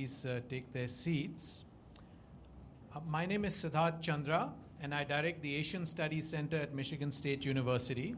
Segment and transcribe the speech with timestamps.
[0.00, 1.66] please uh, take their seats.
[2.96, 7.12] Uh, my name is Siddharth Chandra, and I direct the Asian Studies Center at Michigan
[7.12, 8.16] State University.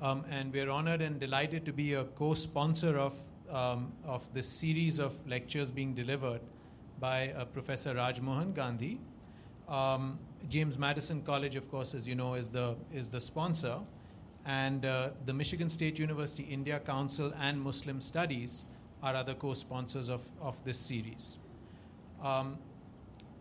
[0.00, 3.12] Um, and we're honored and delighted to be a co sponsor of,
[3.50, 6.40] um, of this series of lectures being delivered
[7.00, 8.98] by uh, Professor Rajmohan Gandhi.
[9.68, 10.18] Um,
[10.48, 13.76] James Madison College, of course, as you know, is the, is the sponsor.
[14.46, 18.64] And uh, the Michigan State University India Council and Muslim Studies
[19.02, 21.38] are other co sponsors of, of this series.
[22.22, 22.58] Um,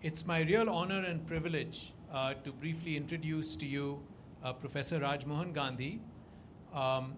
[0.01, 3.99] it's my real honor and privilege uh, to briefly introduce to you
[4.43, 5.99] uh, Professor Rajmohan Gandhi.
[6.73, 7.13] Um,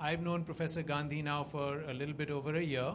[0.00, 2.92] I've known Professor Gandhi now for a little bit over a year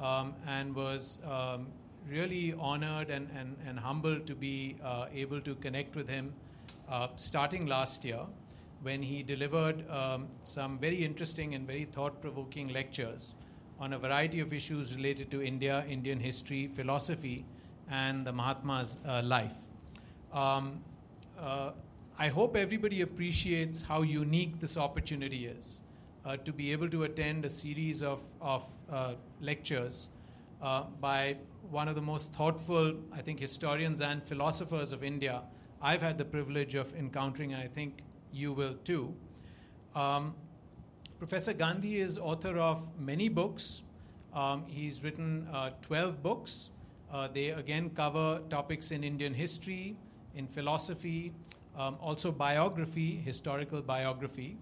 [0.00, 1.68] um, and was um,
[2.08, 6.32] really honored and, and, and humbled to be uh, able to connect with him
[6.90, 8.20] uh, starting last year
[8.82, 13.34] when he delivered um, some very interesting and very thought provoking lectures
[13.82, 17.44] on a variety of issues related to India, Indian history, philosophy,
[17.90, 19.54] and the Mahatma's uh, life.
[20.32, 20.80] Um,
[21.36, 21.72] uh,
[22.16, 25.80] I hope everybody appreciates how unique this opportunity is
[26.24, 30.10] uh, to be able to attend a series of, of uh, lectures
[30.62, 31.36] uh, by
[31.70, 35.42] one of the most thoughtful, I think, historians and philosophers of India
[35.84, 39.12] I've had the privilege of encountering, and I think you will too.
[39.96, 40.36] Um,
[41.22, 43.82] Professor Gandhi is author of many books.
[44.34, 46.70] Um, he's written uh, 12 books.
[47.12, 49.96] Uh, they again cover topics in Indian history,
[50.34, 51.32] in philosophy,
[51.78, 54.56] um, also biography, historical biography.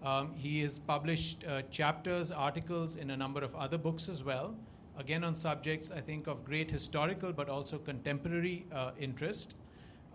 [0.00, 4.54] Um, he has published uh, chapters, articles in a number of other books as well
[4.98, 9.56] again on subjects I think of great historical but also contemporary uh, interest.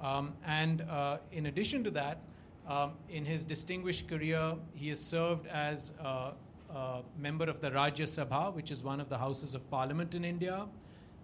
[0.01, 2.21] Um, and uh, in addition to that,
[2.67, 6.33] um, in his distinguished career, he has served as a,
[6.73, 10.23] a, member of the Rajya Sabha, which is one of the houses of parliament in
[10.23, 10.67] India.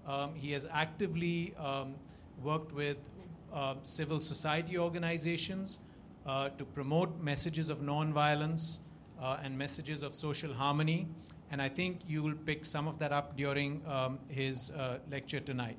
[0.07, 1.95] Um, he has actively um,
[2.43, 2.97] worked with
[3.53, 5.79] uh, civil society organizations
[6.25, 8.77] uh, to promote messages of nonviolence
[9.21, 11.07] uh, and messages of social harmony
[11.51, 15.39] and I think you will pick some of that up during um, his uh, lecture
[15.39, 15.77] tonight.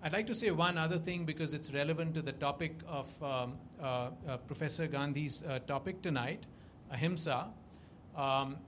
[0.00, 3.54] I'd like to say one other thing because it's relevant to the topic of um,
[3.82, 6.46] uh, uh, Professor Gandhi's uh, topic tonight,
[6.92, 7.48] ahimsa.
[8.16, 8.58] Um,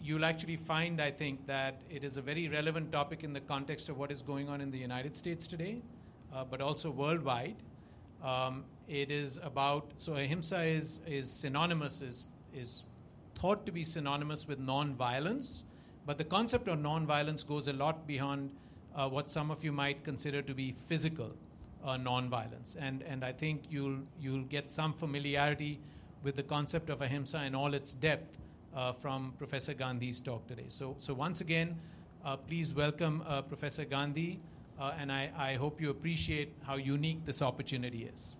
[0.00, 3.90] you'll actually find, I think, that it is a very relevant topic in the context
[3.90, 5.82] of what is going on in the United States today,
[6.34, 7.62] uh, but also worldwide.
[8.20, 12.82] Um, it is about so ahimsa is is synonymous is is
[13.36, 15.64] thought to be synonymous with non-violence
[16.06, 18.50] but the concept of nonviolence goes a lot beyond
[18.94, 21.30] uh, what some of you might consider to be physical
[21.84, 22.76] uh, nonviolence.
[22.78, 25.78] And, and I think you'll, you'll get some familiarity
[26.22, 28.38] with the concept of ahimsa in all its depth
[28.74, 30.66] uh, from Professor Gandhi's talk today.
[30.68, 31.78] So, so once again,
[32.24, 34.38] uh, please welcome uh, Professor Gandhi,
[34.80, 38.34] uh, and I, I hope you appreciate how unique this opportunity is.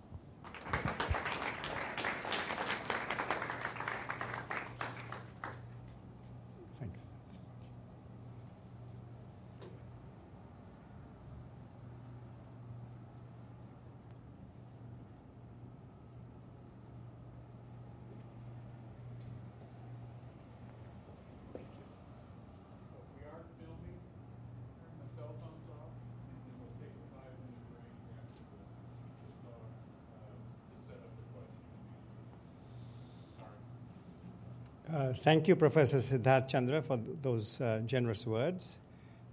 [34.93, 38.77] Uh, thank you, Professor Siddharth Chandra, for th- those uh, generous words.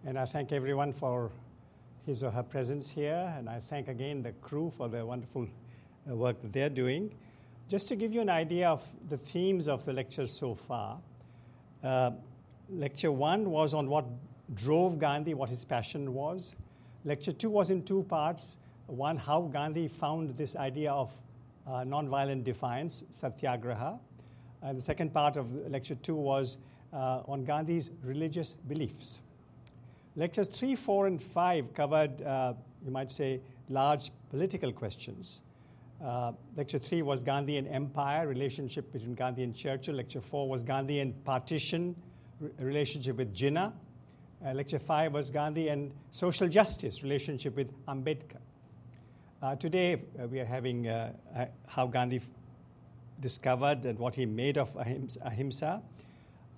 [0.07, 1.31] And I thank everyone for
[2.07, 3.31] his or her presence here.
[3.37, 5.47] And I thank again the crew for the wonderful
[6.11, 7.15] uh, work that they're doing.
[7.69, 10.99] Just to give you an idea of the themes of the lectures so far,
[11.85, 12.13] uh,
[12.71, 14.07] lecture one was on what
[14.55, 16.55] drove Gandhi, what his passion was.
[17.05, 18.57] Lecture two was in two parts.
[18.87, 21.13] One, how Gandhi found this idea of
[21.67, 23.99] uh, nonviolent defiance, satyagraha
[24.63, 26.59] and the second part of lecture two was
[26.93, 29.23] uh, on Gandhi's religious beliefs.
[30.17, 32.55] Lectures three, four, and five covered, uh,
[32.85, 35.41] you might say, large political questions.
[36.05, 39.95] Uh, lecture three was Gandhi and empire, relationship between Gandhi and Churchill.
[39.95, 41.95] Lecture four was Gandhi and partition,
[42.41, 43.73] re- relationship with Jinnah.
[44.45, 48.41] Uh, lecture five was Gandhi and social justice, relationship with Ambedkar.
[49.43, 51.13] Uh, today, uh, we are having uh,
[51.67, 52.21] how Gandhi
[53.21, 55.83] discovered and what he made of ahimsa.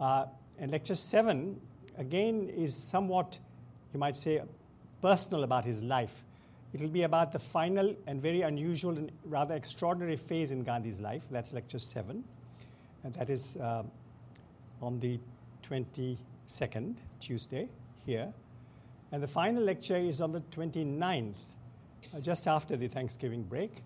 [0.01, 0.27] Uh,
[0.59, 1.61] and lecture seven,
[1.99, 3.39] again, is somewhat,
[3.93, 4.41] you might say,
[5.01, 6.25] personal about his life.
[6.73, 11.01] It will be about the final and very unusual and rather extraordinary phase in Gandhi's
[11.01, 11.25] life.
[11.31, 12.25] That's lecture seven.
[13.05, 13.83] And that is uh,
[14.81, 15.19] on the
[15.69, 17.69] 22nd, Tuesday,
[18.07, 18.33] here.
[19.11, 21.35] And the final lecture is on the 29th,
[22.15, 23.83] uh, just after the Thanksgiving break.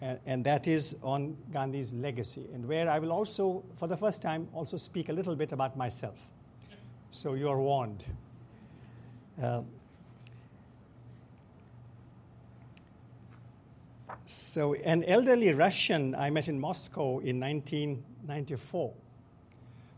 [0.00, 4.22] And, and, that is on Gandhi's legacy, and where I will also, for the first
[4.22, 6.30] time, also speak a little bit about myself.
[7.10, 8.04] So you are warned.
[9.42, 9.62] Uh,
[14.26, 18.94] so, an elderly Russian I met in Moscow in 1994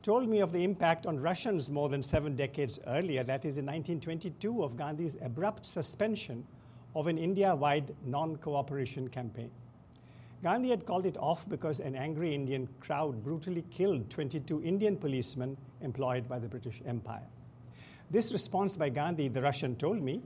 [0.03, 3.67] told me of the impact on Russians more than seven decades earlier, that is in
[3.67, 6.47] 1922, of Gandhi's abrupt suspension
[6.97, 9.51] of an India wide non cooperation campaign.
[10.43, 15.57] Gandhi had called it off because an angry Indian crowd brutally killed 22 Indian policemen
[15.83, 17.27] employed by the British Empire.
[18.11, 20.23] This response by Gandhi, the Russian told me,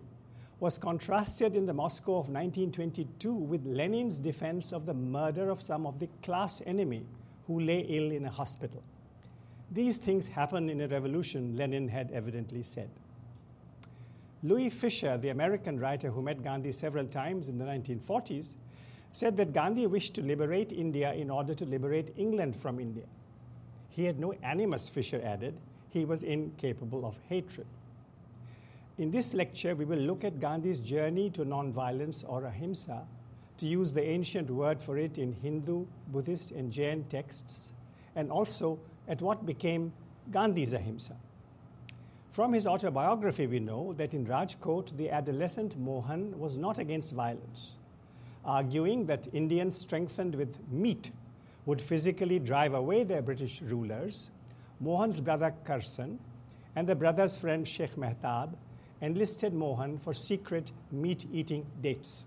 [0.61, 5.85] was contrasted in the Moscow of 1922 with Lenin's defense of the murder of some
[5.85, 7.05] of the class enemy
[7.47, 8.83] who lay ill in a hospital.
[9.73, 12.89] These things happen in a revolution, Lenin had evidently said.
[14.45, 18.55] Louis Fischer, the American writer who met Gandhi several times in the 1940s,
[19.15, 23.05] said that Gandhi wished to liberate India in order to liberate England from India.
[23.89, 25.55] He had no animus, Fischer added.
[25.91, 27.69] He was incapable of hatred.
[28.99, 33.03] In this lecture, we will look at Gandhi's journey to nonviolence or ahimsa,
[33.59, 37.73] to use the ancient word for it in Hindu, Buddhist, and Jain texts,
[38.17, 39.93] and also at what became
[40.33, 41.15] Gandhi's ahimsa.
[42.33, 47.75] From his autobiography, we know that in Rajkot, the adolescent Mohan was not against violence,
[48.45, 51.11] arguing that Indians strengthened with meat
[51.67, 54.31] would physically drive away their British rulers.
[54.81, 56.19] Mohan's brother Karsan
[56.77, 58.55] and the brother's friend Sheikh Mehtab
[59.01, 62.25] enlisted Mohan for secret meat eating dates.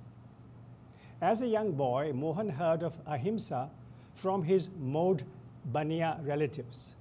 [1.21, 3.69] As a young boy, Mohan heard of ahimsa
[4.13, 5.23] from his Mod
[5.71, 6.95] Baniya relatives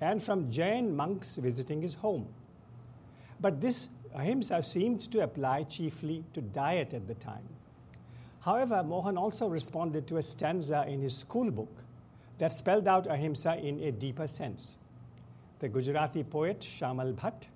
[0.00, 2.26] and from Jain monks visiting his home.
[3.40, 7.48] But this ahimsa seemed to apply chiefly to diet at the time.
[8.44, 11.82] However, Mohan also responded to a stanza in his school book
[12.38, 14.76] that spelled out ahimsa in a deeper sense.
[15.60, 17.46] The Gujarati poet Shamal Bhatt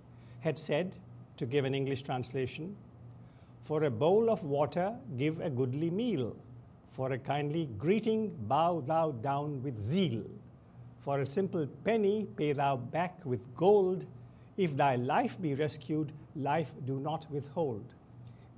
[0.40, 0.96] had said,
[1.36, 2.74] to give an English translation,
[3.62, 6.34] For a bowl of water, give a goodly meal
[6.90, 10.24] for a kindly greeting, bow thou down with zeal.
[10.98, 14.04] For a simple penny, pay thou back with gold.
[14.56, 17.84] If thy life be rescued, life do not withhold.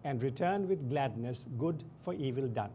[0.05, 2.71] And return with gladness, good for evil done.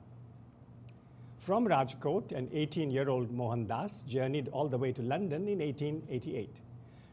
[1.39, 6.62] From Rajkot, an 18 year old Mohandas journeyed all the way to London in 1888.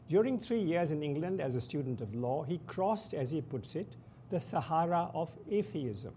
[0.09, 3.75] During three years in England as a student of law, he crossed, as he puts
[3.75, 3.97] it,
[4.31, 6.15] the Sahara of atheism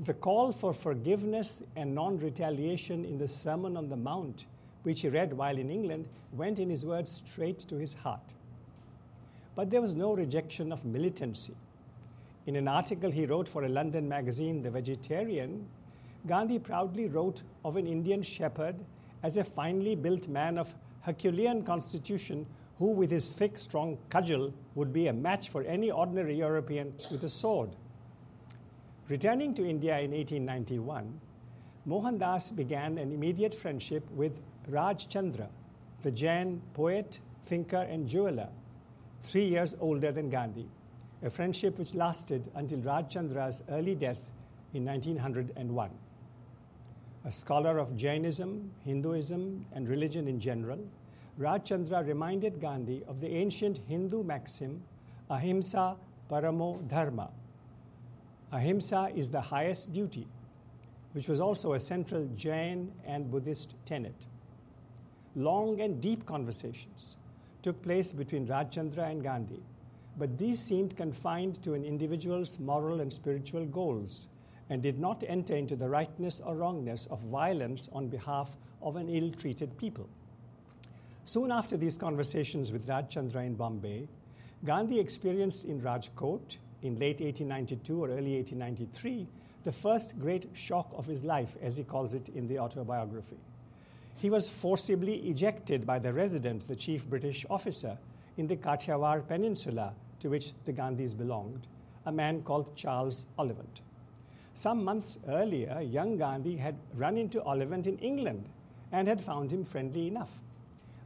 [0.00, 4.46] the call for forgiveness and non retaliation in the Sermon on the Mount,
[4.82, 8.34] which he read while in England, went in his words straight to his heart.
[9.54, 11.54] But there was no rejection of militancy.
[12.46, 15.66] In an article he wrote for a London magazine, The Vegetarian,
[16.26, 18.76] Gandhi proudly wrote of an Indian shepherd
[19.22, 22.46] as a finely built man of Herculean constitution
[22.78, 27.24] who, with his thick, strong cudgel, would be a match for any ordinary European with
[27.24, 27.70] a sword.
[29.08, 31.20] Returning to India in 1891,
[31.86, 35.48] Mohandas began an immediate friendship with Raj Chandra,
[36.02, 38.48] the Jain poet, thinker, and jeweler,
[39.22, 40.68] three years older than Gandhi,
[41.22, 44.20] a friendship which lasted until Raj Chandra's early death
[44.72, 45.90] in 1901.
[47.24, 50.78] A scholar of Jainism, Hinduism, and religion in general,
[51.38, 54.82] Raj Chandra reminded Gandhi of the ancient Hindu maxim,
[55.30, 55.96] ahimsa
[56.28, 57.30] paramo dharma,
[58.54, 60.28] Ahimsa is the highest duty,
[61.12, 64.14] which was also a central Jain and Buddhist tenet.
[65.34, 67.16] Long and deep conversations
[67.62, 69.60] took place between Rajchandra and Gandhi,
[70.18, 74.26] but these seemed confined to an individual's moral and spiritual goals
[74.70, 79.08] and did not enter into the rightness or wrongness of violence on behalf of an
[79.08, 80.08] ill treated people.
[81.24, 84.08] Soon after these conversations with Rajchandra in Bombay,
[84.64, 89.26] Gandhi experienced in Rajkot in late 1892 or early 1893,
[89.64, 93.38] the first great shock of his life, as he calls it in the autobiography.
[94.16, 97.98] He was forcibly ejected by the resident, the chief British officer,
[98.36, 101.68] in the Kathiawar Peninsula to which the Gandhis belonged,
[102.06, 103.82] a man called Charles Ollivant.
[104.54, 108.48] Some months earlier, young Gandhi had run into Ollivant in England
[108.90, 110.40] and had found him friendly enough.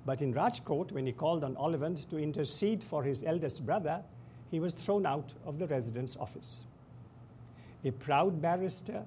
[0.07, 4.05] But in Rajkot, when he called on Ollivant to intercede for his eldest brother,
[4.53, 6.67] he was thrown out of the residence office.
[7.85, 9.03] A proud barrister,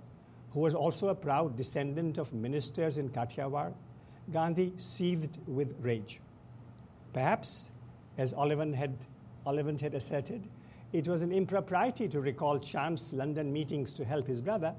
[0.51, 3.71] who was also a proud descendant of ministers in Kathiawar,
[4.33, 6.19] Gandhi seethed with rage.
[7.13, 7.71] Perhaps,
[8.17, 8.93] as Ollivant had,
[9.45, 10.47] Ollivant had asserted,
[10.93, 14.73] it was an impropriety to recall chance London meetings to help his brother,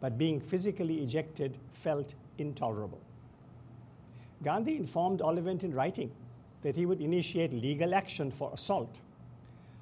[0.00, 3.00] but being physically ejected felt intolerable.
[4.42, 6.10] Gandhi informed Ollivant in writing
[6.62, 9.00] that he would initiate legal action for assault.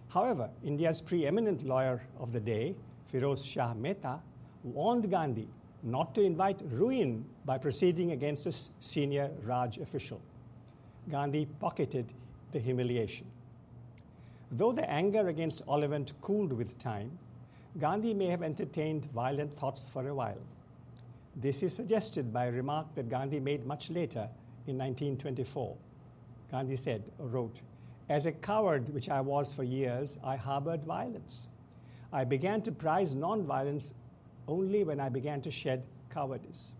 [0.08, 2.74] However, India's preeminent lawyer of the day,
[3.12, 4.20] Firoz Shah Mehta,
[4.62, 5.48] warned Gandhi
[5.82, 10.20] not to invite ruin by proceeding against a senior Raj official.
[11.10, 12.12] Gandhi pocketed
[12.52, 13.26] the humiliation.
[14.52, 17.18] Though the anger against Ollivant cooled with time,
[17.78, 20.40] Gandhi may have entertained violent thoughts for a while.
[21.34, 24.28] This is suggested by a remark that Gandhi made much later
[24.66, 25.76] in 1924.
[26.50, 27.60] Gandhi said or wrote,
[28.08, 31.48] As a coward, which I was for years, I harbored violence.
[32.12, 33.92] I began to prize nonviolence
[34.48, 36.72] only when I began to shed cowardice.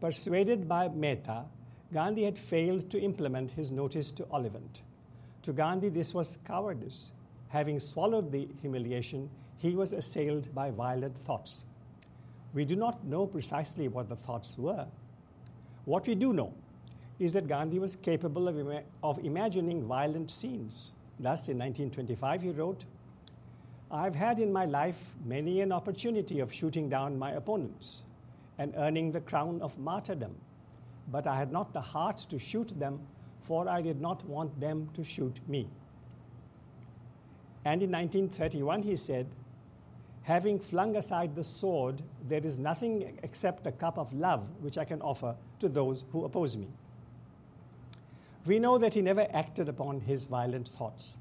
[0.00, 1.44] Persuaded by Mehta,
[1.92, 4.82] Gandhi had failed to implement his notice to Ollivant.
[5.42, 7.12] To Gandhi, this was cowardice.
[7.48, 11.64] Having swallowed the humiliation, he was assailed by violent thoughts.
[12.52, 14.86] We do not know precisely what the thoughts were.
[15.84, 16.54] What we do know
[17.18, 20.92] is that Gandhi was capable of, ima- of imagining violent scenes.
[21.18, 22.84] Thus, in 1925, he wrote,
[23.90, 28.02] I've had in my life many an opportunity of shooting down my opponents
[28.58, 30.34] and earning the crown of martyrdom,
[31.10, 33.00] but I had not the heart to shoot them,
[33.42, 35.68] for I did not want them to shoot me.
[37.64, 39.26] And in 1931, he said,
[40.22, 44.84] Having flung aside the sword, there is nothing except the cup of love which I
[44.84, 46.68] can offer to those who oppose me.
[48.46, 51.18] We know that he never acted upon his violent thoughts.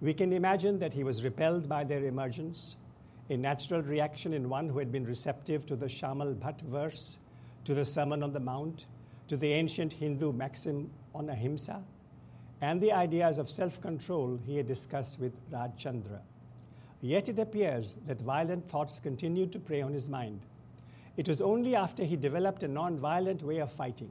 [0.00, 2.76] We can imagine that he was repelled by their emergence,
[3.30, 7.18] a natural reaction in one who had been receptive to the Shamal Bhatt verse,
[7.64, 8.86] to the Sermon on the Mount,
[9.28, 11.82] to the ancient Hindu maxim on ahimsa,
[12.60, 16.20] and the ideas of self control he had discussed with Rajchandra.
[17.00, 20.40] Yet it appears that violent thoughts continued to prey on his mind.
[21.16, 24.10] It was only after he developed a non violent way of fighting,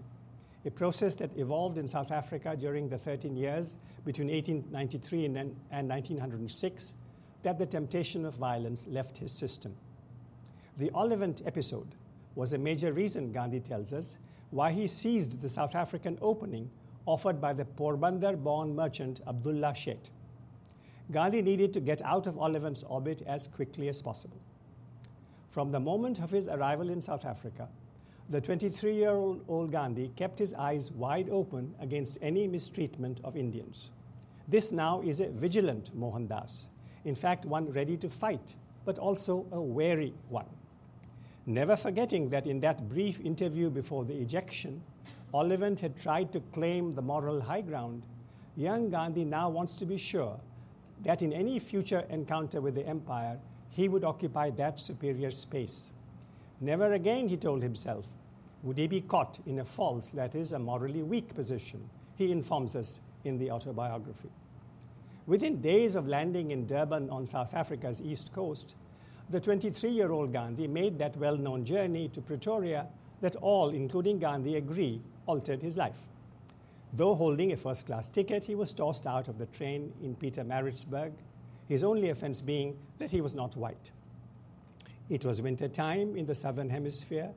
[0.66, 5.38] a process that evolved in South Africa during the 13 years between 1893 and,
[5.72, 6.94] and 1906,
[7.42, 9.76] that the temptation of violence left his system.
[10.78, 11.96] The Ollivant episode
[12.36, 14.18] was a major reason, Gandhi tells us,
[14.52, 16.70] why he seized the South African opening
[17.06, 20.10] offered by the Porbandar born merchant Abdullah Sheth.
[21.12, 24.38] Gandhi needed to get out of Ollivant's orbit as quickly as possible.
[25.50, 27.68] From the moment of his arrival in South Africa,
[28.30, 33.92] the 23 year old Gandhi kept his eyes wide open against any mistreatment of Indians.
[34.48, 36.68] This now is a vigilant Mohandas,
[37.06, 38.56] in fact, one ready to fight,
[38.86, 40.46] but also a wary one.
[41.46, 44.82] Never forgetting that in that brief interview before the ejection,
[45.34, 48.04] Ollivant had tried to claim the moral high ground,
[48.56, 50.40] young Gandhi now wants to be sure
[51.04, 55.92] that in any future encounter with the empire, he would occupy that superior space.
[56.62, 58.06] Never again, he told himself,
[58.62, 62.76] would he be caught in a false, that is, a morally weak position, he informs
[62.76, 64.30] us in the autobiography.
[65.26, 68.76] Within days of landing in Durban on South Africa's east coast,
[69.32, 72.86] the 23 year old Gandhi made that well known journey to Pretoria
[73.22, 76.08] that all, including Gandhi, agree altered his life.
[76.94, 81.12] Though holding a first class ticket, he was tossed out of the train in Pietermaritzburg,
[81.68, 83.92] his only offense being that he was not white.
[85.10, 87.32] It was winter time in the southern hemisphere.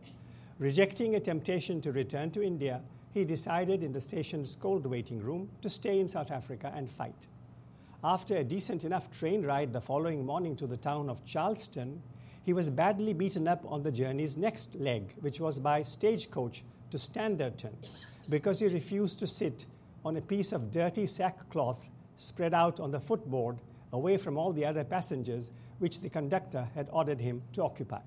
[0.58, 2.82] Rejecting a temptation to return to India,
[3.14, 7.26] he decided in the station's cold waiting room to stay in South Africa and fight.
[8.04, 12.02] After a decent enough train ride the following morning to the town of Charleston,
[12.42, 16.98] he was badly beaten up on the journey's next leg, which was by stagecoach to
[16.98, 17.74] Standerton,
[18.28, 19.66] because he refused to sit
[20.04, 21.80] on a piece of dirty sackcloth
[22.16, 23.58] spread out on the footboard
[23.92, 28.00] away from all the other passengers, which the conductor had ordered him to occupy.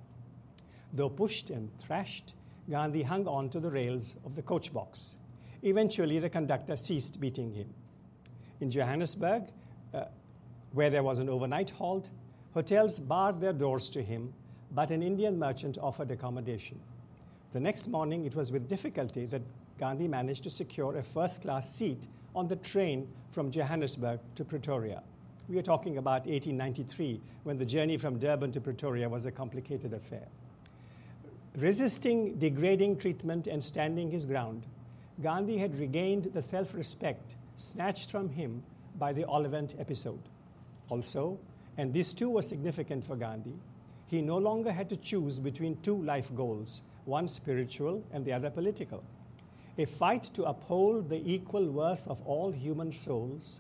[0.94, 2.34] Though pushed and thrashed,
[2.70, 5.16] Gandhi hung on to the rails of the coach box.
[5.62, 7.74] Eventually, the conductor ceased beating him.
[8.62, 9.44] In Johannesburg,
[9.94, 10.06] uh,
[10.74, 12.10] where there was an overnight halt,
[12.54, 14.34] hotels barred their doors to him,
[14.72, 16.80] but an Indian merchant offered accommodation.
[17.52, 19.42] The next morning, it was with difficulty that
[19.80, 25.02] Gandhi managed to secure a first class seat on the train from Johannesburg to Pretoria.
[25.48, 29.94] We are talking about 1893, when the journey from Durban to Pretoria was a complicated
[29.94, 30.28] affair.
[31.58, 34.68] Resisting degrading treatment and standing his ground,
[35.24, 38.62] Gandhi had regained the self respect snatched from him
[39.00, 40.22] by the Ollivant episode.
[40.90, 41.40] Also,
[41.78, 43.56] and this too was significant for Gandhi,
[44.06, 48.50] he no longer had to choose between two life goals, one spiritual and the other
[48.50, 49.04] political.
[49.78, 53.60] A fight to uphold the equal worth of all human souls,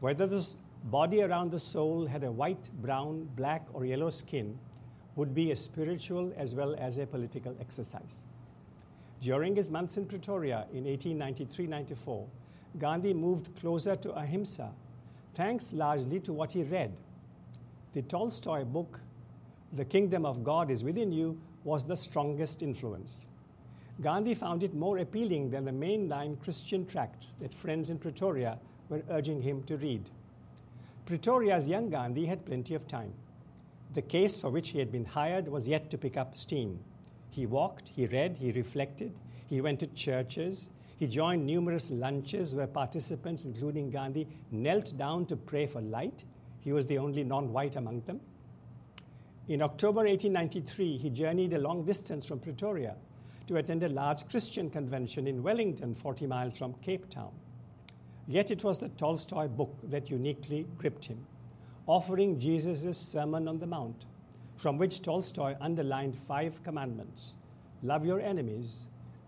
[0.00, 0.46] whether the,
[0.84, 4.58] body around the soul had a white, brown, black, or yellow skin
[5.16, 8.24] would be a spiritual as well as a political exercise.
[9.20, 12.26] During his months in Pretoria in 1893 94,
[12.78, 14.70] Gandhi moved closer to ahimsa,
[15.34, 16.92] thanks largely to what he read.
[17.94, 19.00] The Tolstoy book,
[19.72, 21.36] The Kingdom of God is Within You,
[21.68, 23.26] was the strongest influence.
[24.00, 28.58] Gandhi found it more appealing than the mainline Christian tracts that friends in Pretoria
[28.88, 30.08] were urging him to read.
[31.04, 33.12] Pretoria's young Gandhi had plenty of time.
[33.94, 36.78] The case for which he had been hired was yet to pick up steam.
[37.30, 39.12] He walked, he read, he reflected,
[39.48, 45.36] he went to churches, he joined numerous lunches where participants, including Gandhi, knelt down to
[45.36, 46.24] pray for light.
[46.60, 48.20] He was the only non white among them.
[49.48, 52.94] In October 1893, he journeyed a long distance from Pretoria
[53.46, 57.32] to attend a large Christian convention in Wellington, 40 miles from Cape Town.
[58.26, 61.26] Yet it was the Tolstoy book that uniquely gripped him,
[61.86, 64.04] offering Jesus' Sermon on the Mount,
[64.56, 67.32] from which Tolstoy underlined five commandments
[67.82, 68.80] love your enemies,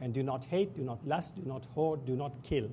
[0.03, 2.69] and do not hate, do not lust, do not hoard, do not kill.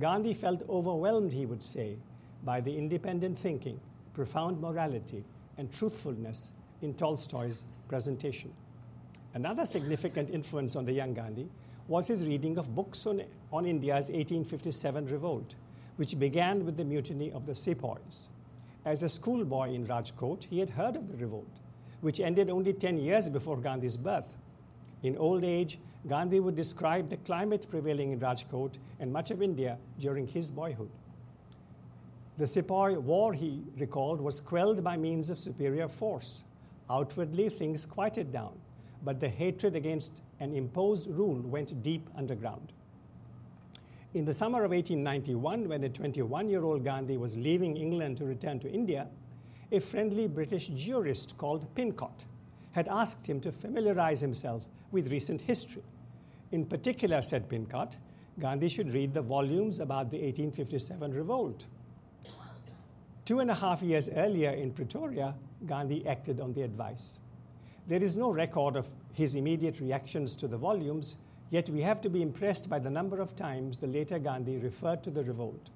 [0.00, 1.98] Gandhi felt overwhelmed, he would say,
[2.42, 3.78] by the independent thinking,
[4.14, 5.24] profound morality,
[5.58, 8.50] and truthfulness in Tolstoy's presentation.
[9.34, 11.48] Another significant influence on the young Gandhi
[11.88, 13.22] was his reading of books on,
[13.52, 15.54] on India's 1857 revolt,
[15.96, 18.28] which began with the mutiny of the sepoys.
[18.84, 21.60] As a schoolboy in Rajkot, he had heard of the revolt,
[22.00, 24.32] which ended only 10 years before Gandhi's birth.
[25.02, 29.78] In old age, Gandhi would describe the climate prevailing in Rajkot and much of India
[29.98, 30.90] during his boyhood.
[32.38, 36.44] The Sepoy War, he recalled, was quelled by means of superior force.
[36.88, 38.56] Outwardly, things quieted down,
[39.04, 42.72] but the hatred against an imposed rule went deep underground.
[44.14, 48.24] In the summer of 1891, when a 21 year old Gandhi was leaving England to
[48.24, 49.08] return to India,
[49.72, 52.24] a friendly British jurist called Pincott
[52.70, 55.82] had asked him to familiarize himself with recent history.
[56.52, 57.96] In particular, said Pincott,
[58.38, 61.66] Gandhi should read the volumes about the 1857 revolt.
[63.28, 65.34] Two and a half years earlier in Pretoria,
[65.66, 67.18] Gandhi acted on the advice.
[67.86, 71.16] There is no record of his immediate reactions to the volumes,
[71.50, 75.02] yet we have to be impressed by the number of times the later Gandhi referred
[75.02, 75.68] to the revolt.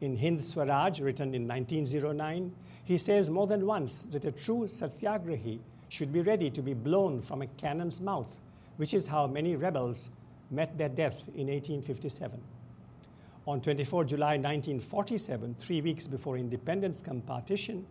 [0.00, 2.54] In Hind Swaraj, written in 1909,
[2.84, 7.20] he says more than once that a true satyagrahi should be ready to be blown
[7.20, 8.36] from a cannon's mouth,
[8.76, 10.10] which is how many rebels
[10.48, 12.40] met their death in 1857.
[13.46, 17.84] On 24 July 1947, three weeks before independence come partition,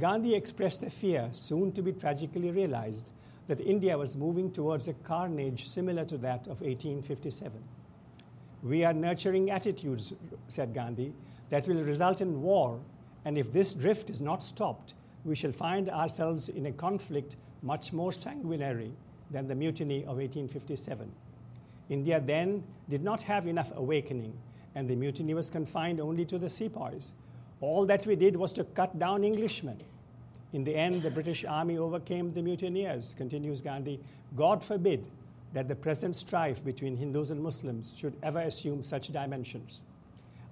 [0.00, 3.10] Gandhi expressed a fear, soon to be tragically realized,
[3.46, 7.52] that India was moving towards a carnage similar to that of 1857.
[8.64, 10.12] We are nurturing attitudes,
[10.48, 11.12] said Gandhi,
[11.50, 12.80] that will result in war,
[13.24, 17.92] and if this drift is not stopped, we shall find ourselves in a conflict much
[17.92, 18.92] more sanguinary
[19.30, 21.08] than the mutiny of 1857.
[21.90, 24.32] India then did not have enough awakening,
[24.76, 27.12] and the mutiny was confined only to the sepoys.
[27.62, 29.78] All that we did was to cut down Englishmen.
[30.52, 33.98] In the end, the British Army overcame the mutineers, continues Gandhi.
[34.36, 35.04] God forbid
[35.54, 39.80] that the present strife between Hindus and Muslims should ever assume such dimensions.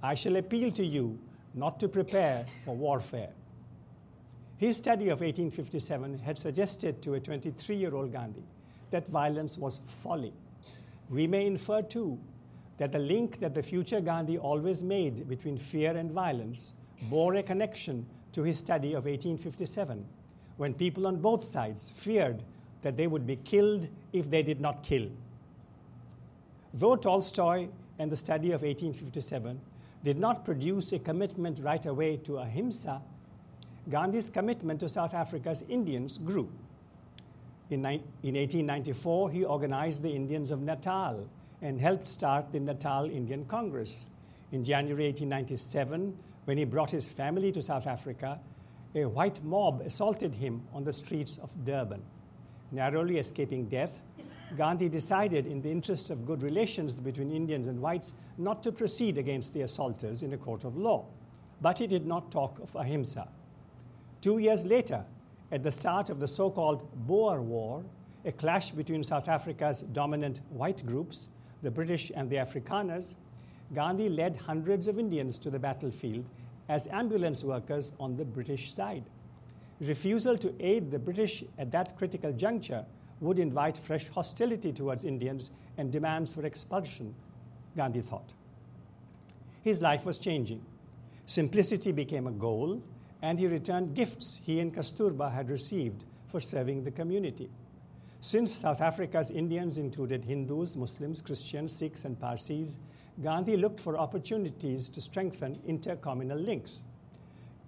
[0.03, 1.19] I shall appeal to you
[1.53, 3.31] not to prepare for warfare.
[4.57, 8.43] His study of 1857 had suggested to a 23 year old Gandhi
[8.91, 10.33] that violence was folly.
[11.11, 12.19] We may infer, too,
[12.79, 17.43] that the link that the future Gandhi always made between fear and violence bore a
[17.43, 20.05] connection to his study of 1857,
[20.57, 22.43] when people on both sides feared
[22.83, 25.09] that they would be killed if they did not kill.
[26.75, 29.61] Though Tolstoy and the study of 1857
[30.03, 33.01] did not produce a commitment right away to ahimsa,
[33.89, 36.51] Gandhi's commitment to South Africa's Indians grew.
[37.71, 41.27] In, in 1894, he organized the Indians of Natal
[41.64, 44.07] and helped start the Natal Indian Congress.
[44.53, 48.38] In January 1897, when he brought his family to South Africa,
[48.94, 52.03] a white mob assaulted him on the streets of Durban.
[52.70, 53.98] Narrowly escaping death,
[54.59, 59.16] Gandhi decided, in the interest of good relations between Indians and whites, not to proceed
[59.16, 61.07] against the assaulters in a court of law.
[61.62, 63.27] But he did not talk of ahimsa.
[64.20, 65.03] Two years later,
[65.50, 67.83] at the start of the so called Boer War,
[68.27, 71.31] a clash between South Africa's dominant white groups,
[71.64, 73.16] the British and the Afrikaners,
[73.74, 76.24] Gandhi led hundreds of Indians to the battlefield
[76.68, 79.05] as ambulance workers on the British side.
[79.81, 82.85] Refusal to aid the British at that critical juncture
[83.20, 87.14] would invite fresh hostility towards Indians and demands for expulsion,
[87.77, 88.33] Gandhi thought.
[89.62, 90.61] His life was changing.
[91.27, 92.83] Simplicity became a goal,
[93.22, 97.48] and he returned gifts he and Kasturba had received for serving the community.
[98.25, 102.79] Since South Africa's Indians included Hindus, Muslims, Christians, Sikhs, and Parsis,
[103.23, 106.85] Gandhi looked for opportunities to strengthen intercommunal links.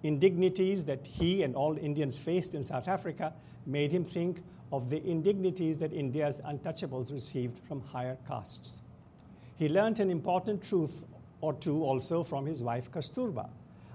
[0.01, 3.35] Indignities that he and all Indians faced in South Africa
[3.67, 4.41] made him think
[4.71, 8.81] of the indignities that India's untouchables received from higher castes.
[9.57, 11.03] He learnt an important truth
[11.39, 13.47] or two also from his wife Kasturba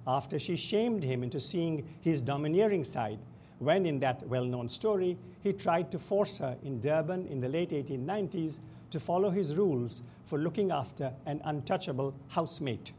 [0.06, 3.18] after she shamed him into seeing his domineering side
[3.64, 7.48] when, in that well known story, he tried to force her in Durban in the
[7.48, 8.58] late 1890s
[8.90, 12.92] to follow his rules for looking after an untouchable housemate.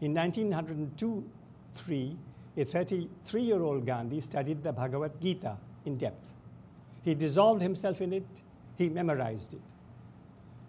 [0.00, 1.24] In 1902
[1.74, 2.16] 3,
[2.56, 6.30] a 33 year old Gandhi studied the Bhagavad Gita in depth.
[7.02, 8.26] He dissolved himself in it,
[8.76, 9.60] he memorized it.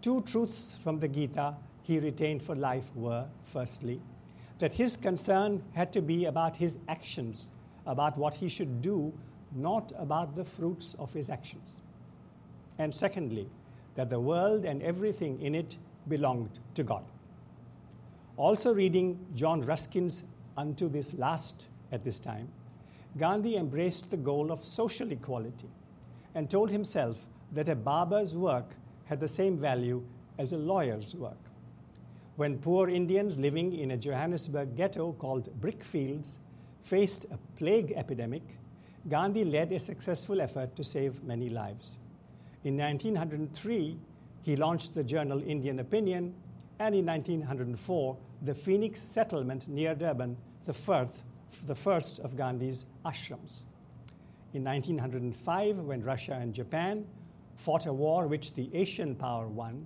[0.01, 3.99] Two truths from the Gita he retained for life were firstly,
[4.59, 7.49] that his concern had to be about his actions,
[7.85, 9.13] about what he should do,
[9.55, 11.81] not about the fruits of his actions.
[12.77, 13.47] And secondly,
[13.95, 17.03] that the world and everything in it belonged to God.
[18.37, 20.23] Also, reading John Ruskin's
[20.57, 22.47] Unto This Last at this time,
[23.17, 25.69] Gandhi embraced the goal of social equality
[26.33, 28.71] and told himself that a barber's work
[29.05, 30.01] had the same value
[30.39, 31.37] as a lawyer's work.
[32.37, 36.37] When poor Indians living in a Johannesburg ghetto called Brickfields
[36.83, 38.43] faced a plague epidemic,
[39.09, 41.97] Gandhi led a successful effort to save many lives.
[42.63, 43.97] In 1903,
[44.43, 46.33] he launched the journal Indian Opinion,
[46.79, 51.23] and in 1904, the Phoenix settlement near Durban, the first,
[51.67, 53.63] the first of Gandhi's ashrams.
[54.53, 57.05] In 1905, when Russia and Japan
[57.55, 59.85] fought a war which the Asian power won,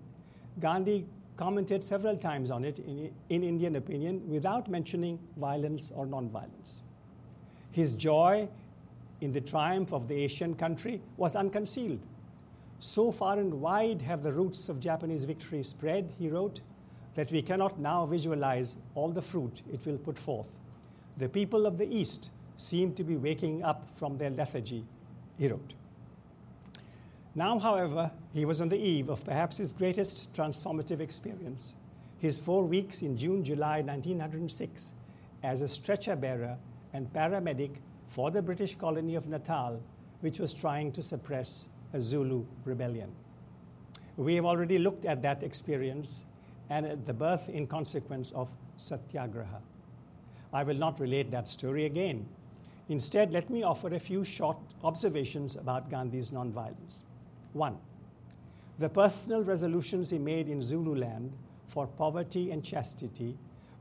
[0.60, 1.06] Gandhi
[1.38, 6.80] commented several times on it in, in Indian opinion without mentioning violence or nonviolence.
[7.76, 8.48] His joy
[9.20, 12.00] in the triumph of the Asian country was unconcealed.
[12.80, 16.62] So far and wide have the roots of Japanese victory spread, he wrote,
[17.16, 20.48] that we cannot now visualize all the fruit it will put forth.
[21.18, 24.86] The people of the East seem to be waking up from their lethargy,
[25.38, 25.74] he wrote.
[27.36, 31.76] Now, however, he was on the eve of perhaps his greatest transformative experience
[32.20, 34.94] his four weeks in June July 1906
[35.44, 36.58] as a stretcher bearer
[36.96, 37.72] and paramedic
[38.08, 39.82] for the British colony of Natal,
[40.22, 43.12] which was trying to suppress a Zulu rebellion.
[44.16, 46.24] We have already looked at that experience
[46.70, 49.60] and at the birth in consequence of Satyagraha.
[50.54, 52.26] I will not relate that story again.
[52.88, 57.04] Instead, let me offer a few short observations about Gandhi's nonviolence.
[57.52, 57.78] One,
[58.80, 61.34] the personal resolutions he made in Zululand
[61.68, 63.38] for poverty and chastity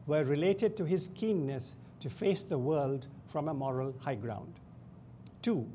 [0.08, 4.52] were related to his keenness to face the world from a moral high ground.
[5.42, 5.66] Two,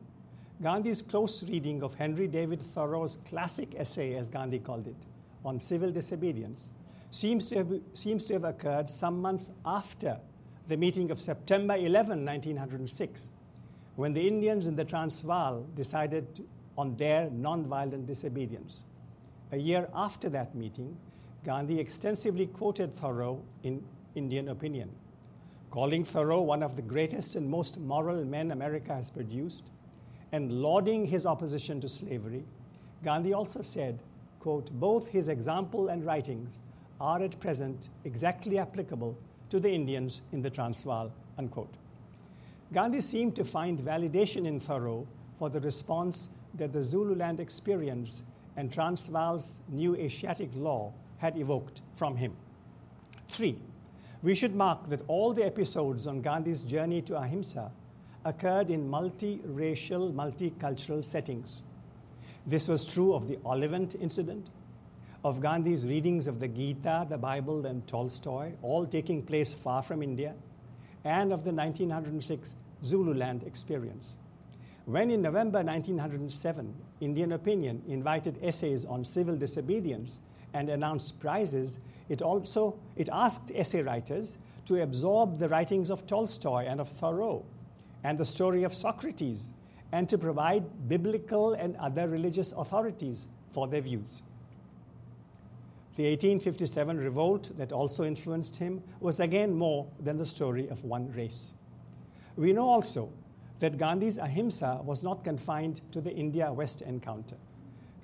[0.62, 4.95] Gandhi's close reading of Henry David Thoreau's classic essay, as Gandhi called it,
[5.45, 6.69] on civil disobedience
[7.12, 10.17] seems to have, seems to have occurred some months after
[10.67, 13.29] the meeting of September 11, 1906,
[13.95, 16.45] when the Indians in the Transvaal decided
[16.77, 18.84] on their nonviolent disobedience.
[19.51, 20.95] A year after that meeting,
[21.43, 23.84] Gandhi extensively quoted Thoreau in
[24.15, 24.89] Indian opinion,
[25.71, 29.63] calling Thoreau one of the greatest and most moral men America has produced,
[30.32, 32.43] and lauding his opposition to slavery.
[33.03, 33.99] Gandhi also said,
[34.39, 36.60] quote, both his example and writings
[36.99, 39.17] are at present exactly applicable
[39.49, 41.73] to the Indians in the Transvaal, unquote.
[42.73, 48.21] Gandhi seemed to find validation in Thoreau for the response that the Zululand experience
[48.58, 52.36] and Transvaal's new Asiatic law had evoked from him.
[53.29, 53.58] Three,
[54.21, 57.71] we should mark that all the episodes on Gandhi's journey to Ahimsa
[58.25, 61.62] occurred in multi-racial, multicultural settings.
[62.45, 64.49] This was true of the Ollivant incident,
[65.23, 70.01] of Gandhi's readings of the Gita, the Bible, and Tolstoy, all taking place far from
[70.01, 70.34] India,
[71.05, 74.17] and of the 1906 Zululand experience.
[74.86, 80.19] When in November 1907, Indian Opinion invited essays on civil disobedience
[80.53, 86.65] and announced prizes, it also it asked essay writers to absorb the writings of Tolstoy
[86.65, 87.45] and of Thoreau
[88.03, 89.51] and the story of Socrates
[89.91, 94.21] and to provide biblical and other religious authorities for their views.
[95.95, 101.12] The 1857 revolt that also influenced him was again more than the story of one
[101.12, 101.53] race.
[102.38, 103.09] We know also
[103.59, 107.35] that Gandhi's ahimsa was not confined to the India West encounter.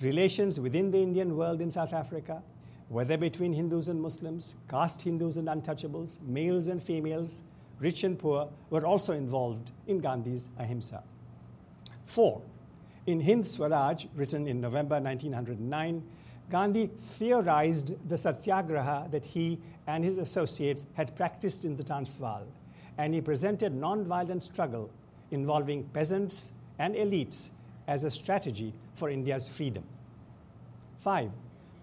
[0.01, 2.41] Relations within the Indian world in South Africa,
[2.89, 7.41] whether between Hindus and Muslims, caste Hindus and untouchables, males and females,
[7.79, 11.01] rich and poor, were also involved in Gandhi's ahimsa.
[12.05, 12.41] Four,
[13.08, 16.03] in Hind Swaraj, written in November 1909,
[16.51, 22.43] Gandhi theorized the satyagraha that he and his associates had practiced in the Transvaal,
[22.97, 24.91] and he presented non-violent struggle
[25.31, 27.49] involving peasants and elites
[27.88, 29.84] as a strategy for India's freedom.
[31.00, 31.32] Five,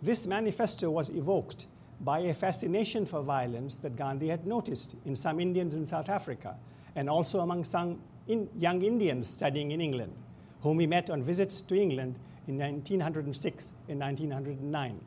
[0.03, 1.67] this manifesto was evoked
[2.01, 6.57] by a fascination for violence that Gandhi had noticed in some Indians in South Africa
[6.97, 10.13] and also among some in young Indians studying in England,
[10.63, 15.01] whom he met on visits to England in 1906 and 1909.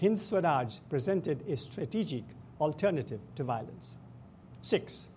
[0.00, 2.24] Hind Swaraj presented a strategic
[2.60, 3.96] alternative to violence.
[4.62, 5.08] Six,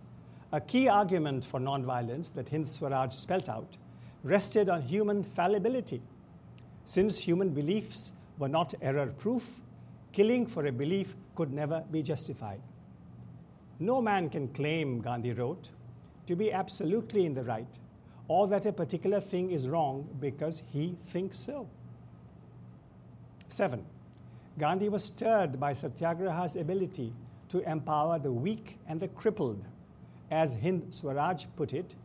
[0.51, 3.77] a key argument for nonviolence that Hind Swaraj spelt out
[4.23, 6.01] rested on human fallibility.
[6.85, 9.61] Since human beliefs were not error proof,
[10.13, 12.61] killing for a belief could never be justified.
[13.79, 15.69] No man can claim, Gandhi wrote,
[16.25, 17.79] to be absolutely in the right
[18.27, 21.67] or that a particular thing is wrong because he thinks so.
[23.47, 23.85] Seven,
[24.59, 27.13] Gandhi was stirred by Satyagraha's ability
[27.49, 29.63] to empower the weak and the crippled.
[30.29, 31.95] As Hind Swaraj put it,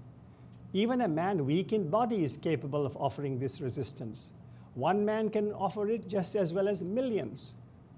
[0.72, 4.30] even a man weak in body is capable of offering this resistance.
[4.74, 7.54] One man can offer it just as well as millions.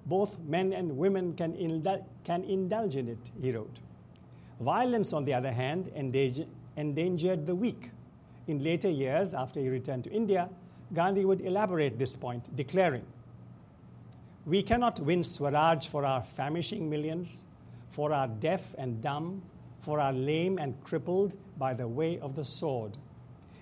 [0.07, 3.79] Both men and women can, indul- can indulge in it, he wrote.
[4.61, 7.91] Violence, on the other hand, endanger- endangered the weak.
[8.47, 10.49] In later years, after he returned to India,
[10.93, 13.05] Gandhi would elaborate this point, declaring,
[14.47, 17.45] We cannot win Swaraj for our famishing millions,
[17.91, 19.43] for our deaf and dumb,
[19.85, 22.97] for our lame and crippled by the way of the sword.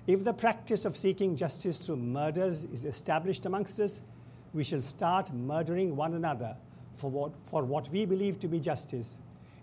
[0.06, 4.00] If the practice of seeking justice through murders is established amongst us,
[4.52, 6.56] we shall start murdering one another
[6.96, 9.16] for what, for what we believe to be justice.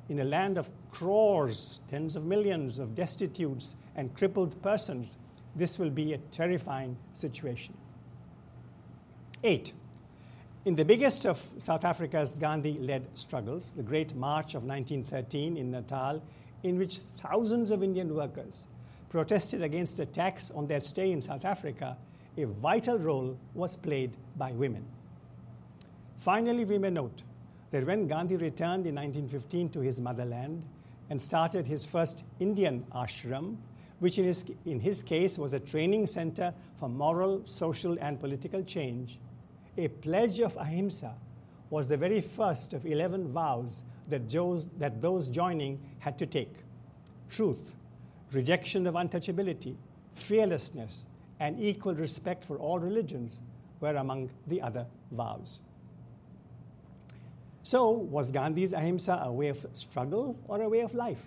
[0.10, 5.16] In a land of crores, tens of millions of destitutes and crippled persons,
[5.56, 7.74] this will be a terrifying situation.
[9.44, 9.72] Eight,
[10.66, 15.72] in the biggest of South Africa's Gandhi led struggles, the Great March of 1913 in
[15.72, 16.22] Natal,
[16.64, 18.68] in which thousands of Indian workers
[19.10, 21.98] protested against a tax on their stay in South Africa,
[22.38, 24.86] a vital role was played by women.
[26.20, 27.24] Finally, we may note
[27.72, 30.64] that when Gandhi returned in 1915 to his motherland
[31.10, 33.58] and started his first Indian ashram,
[34.00, 38.64] which in his, in his case was a training center for moral, social, and political
[38.64, 39.20] change,
[39.78, 41.14] a pledge of ahimsa
[41.70, 46.54] was the very first of 11 vows that, those, that those joining had to take.
[47.30, 47.76] Truth,
[48.32, 49.76] rejection of untouchability,
[50.14, 51.04] fearlessness,
[51.40, 53.40] and equal respect for all religions
[53.80, 55.62] were among the other vows.
[57.64, 61.24] So, was Gandhi's ahimsa a way of struggle or a way of life?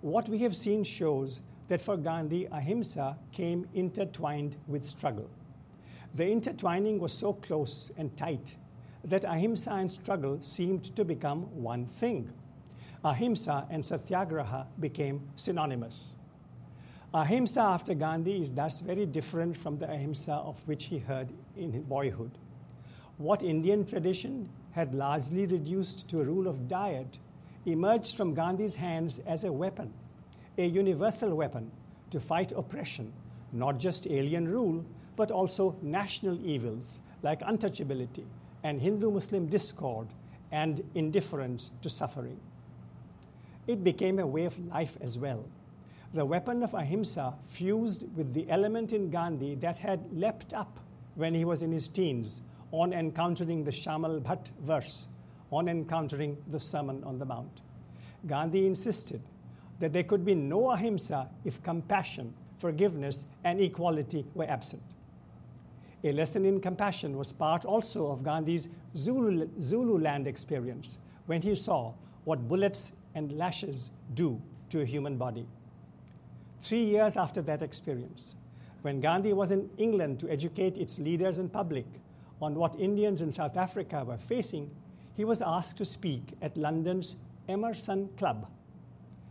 [0.00, 5.28] What we have seen shows that for Gandhi, ahimsa came intertwined with struggle.
[6.14, 8.56] The intertwining was so close and tight
[9.04, 12.30] that ahimsa and struggle seemed to become one thing.
[13.04, 16.14] Ahimsa and satyagraha became synonymous.
[17.14, 21.82] Ahimsa after Gandhi is thus very different from the ahimsa of which he heard in
[21.82, 22.30] boyhood.
[23.16, 27.18] What Indian tradition had largely reduced to a rule of diet
[27.66, 29.92] emerged from Gandhi's hands as a weapon,
[30.58, 31.70] a universal weapon
[32.10, 33.12] to fight oppression,
[33.52, 34.84] not just alien rule,
[35.16, 38.24] but also national evils like untouchability
[38.62, 40.08] and Hindu Muslim discord
[40.52, 42.38] and indifference to suffering.
[43.66, 45.44] It became a way of life as well.
[46.12, 50.80] The weapon of ahimsa fused with the element in Gandhi that had leapt up
[51.14, 52.40] when he was in his teens
[52.72, 55.06] on encountering the Shamal Bhatt verse,
[55.52, 57.60] on encountering the Sermon on the Mount.
[58.26, 59.22] Gandhi insisted
[59.78, 64.82] that there could be no ahimsa if compassion, forgiveness, and equality were absent.
[66.02, 71.92] A lesson in compassion was part also of Gandhi's Zulu, Zululand experience when he saw
[72.24, 75.46] what bullets and lashes do to a human body.
[76.62, 78.34] Three years after that experience,
[78.82, 81.86] when Gandhi was in England to educate its leaders and public
[82.40, 84.70] on what Indians in South Africa were facing,
[85.16, 87.16] he was asked to speak at London's
[87.48, 88.46] Emerson Club,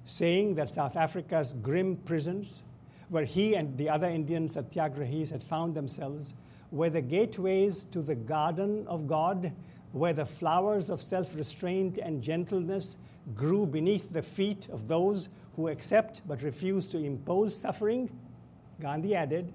[0.05, 2.63] saying that South Africa's grim prisons,
[3.09, 6.35] where he and the other Indian satyagrahis had found themselves,
[6.71, 9.51] were the gateways to the garden of God,
[9.91, 12.97] where the flowers of self restraint and gentleness
[13.35, 18.09] grew beneath the feet of those who accept but refuse to impose suffering.
[18.79, 19.53] Gandhi added,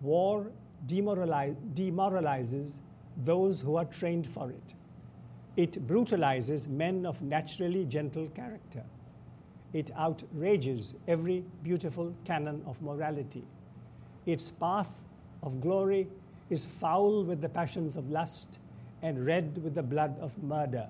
[0.00, 0.46] War
[0.86, 2.78] demoralize, demoralizes
[3.24, 4.74] those who are trained for it.
[5.56, 8.84] It brutalizes men of naturally gentle character.
[9.72, 13.44] It outrages every beautiful canon of morality.
[14.26, 14.90] Its path
[15.42, 16.06] of glory
[16.50, 18.58] is foul with the passions of lust
[19.02, 20.86] and red with the blood of murder.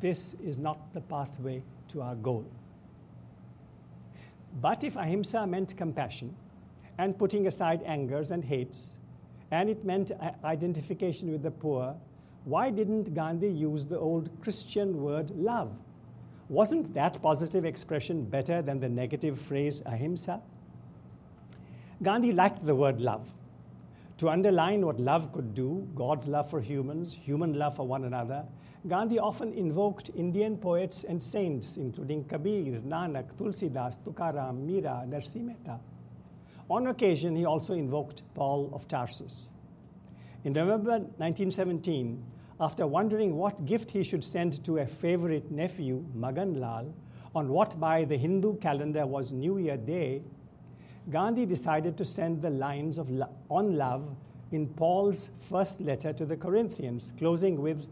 [0.00, 2.44] This is not the pathway to our goal.
[4.60, 6.34] But if ahimsa meant compassion
[6.98, 8.96] and putting aside angers and hates,
[9.50, 10.12] and it meant
[10.44, 11.94] identification with the poor,
[12.44, 15.72] why didn't Gandhi use the old Christian word love?
[16.48, 20.40] Wasn't that positive expression better than the negative phrase ahimsa?
[22.02, 23.30] Gandhi liked the word love.
[24.20, 28.44] To underline what love could do, God's love for humans, human love for one another,
[28.86, 35.80] Gandhi often invoked Indian poets and saints, including Kabir, Nanak, Tulsidas, Tukaram, Mira, Narsi Mehta.
[36.68, 39.52] On occasion, he also invoked Paul of Tarsus.
[40.44, 42.22] In November 1917,
[42.60, 46.94] after wondering what gift he should send to a favorite nephew, Magan Lal,
[47.34, 50.20] on what by the Hindu calendar was New Year Day,
[51.08, 54.04] Gandhi decided to send the lines of lo- on love
[54.52, 57.86] in Paul's first letter to the Corinthians, closing with,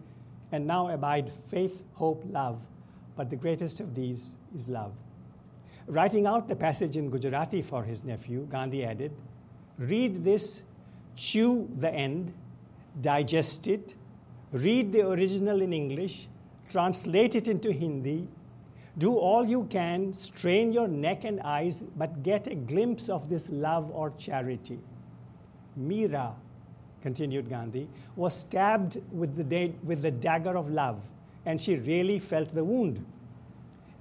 [0.51, 2.59] And now abide faith, hope, love,
[3.17, 4.93] but the greatest of these is love.
[5.87, 9.13] Writing out the passage in Gujarati for his nephew, Gandhi added,
[9.79, 10.63] Read this,
[11.17, 12.33] chew the end,
[13.01, 13.95] digest it,
[14.53, 16.29] read the original in English,
[16.71, 18.27] translate it into Hindi,
[18.99, 23.49] do all you can, strain your neck and eyes, but get a glimpse of this
[23.49, 24.79] love or charity.
[25.77, 26.35] Mira,
[27.01, 31.01] continued Gandhi, was stabbed with the, da- with the dagger of love,
[31.47, 33.05] and she really felt the wound.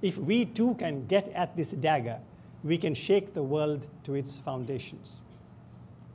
[0.02, 2.18] If we too can get at this dagger,
[2.64, 5.16] we can shake the world to its foundations.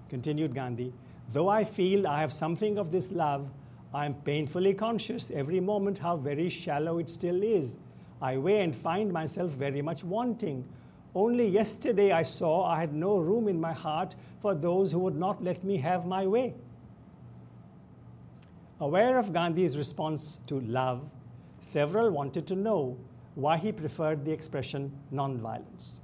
[0.09, 0.91] Continued Gandhi,
[1.31, 3.47] though I feel I have something of this love,
[3.93, 7.77] I am painfully conscious every moment how very shallow it still is
[8.23, 10.63] I weigh and find myself very much wanting.
[11.13, 15.17] Only yesterday I saw I had no room in my heart for those who would
[15.17, 16.53] not let me have my way.
[18.79, 21.03] Aware of Gandhi's response to love,
[21.59, 22.97] several wanted to know
[23.35, 25.99] why he preferred the expression nonviolence.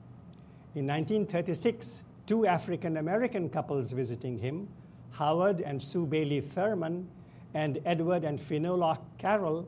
[0.75, 4.67] In 1936, two African American couples visiting him,
[5.11, 7.07] Howard and Sue Bailey Thurman
[7.53, 9.65] and Edward and Phenola Carroll,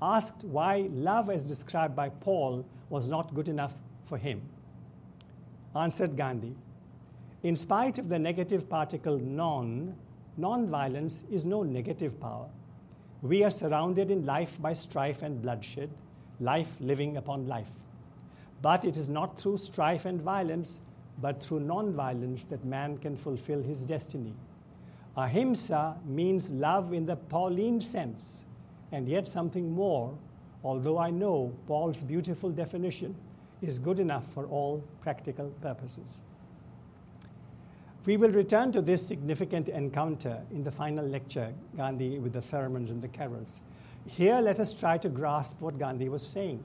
[0.00, 4.42] asked why love as described by Paul was not good enough for him.
[5.74, 6.54] Answered Gandhi,
[7.42, 9.94] in spite of the negative particle non,
[10.36, 12.46] non-violence is no negative power.
[13.22, 15.90] We are surrounded in life by strife and bloodshed,
[16.40, 17.70] life living upon life.
[18.62, 20.80] But it is not through strife and violence,
[21.20, 24.34] but through non-violence that man can fulfill his destiny.
[25.16, 28.38] Ahimsa means love in the Pauline sense
[28.92, 30.16] and yet something more,
[30.64, 33.14] although I know Paul's beautiful definition
[33.62, 36.20] is good enough for all practical purposes.
[38.06, 42.90] We will return to this significant encounter in the final lecture, Gandhi with the Thurmans
[42.90, 43.60] and the Carrolls.
[44.06, 46.64] Here, let us try to grasp what Gandhi was saying.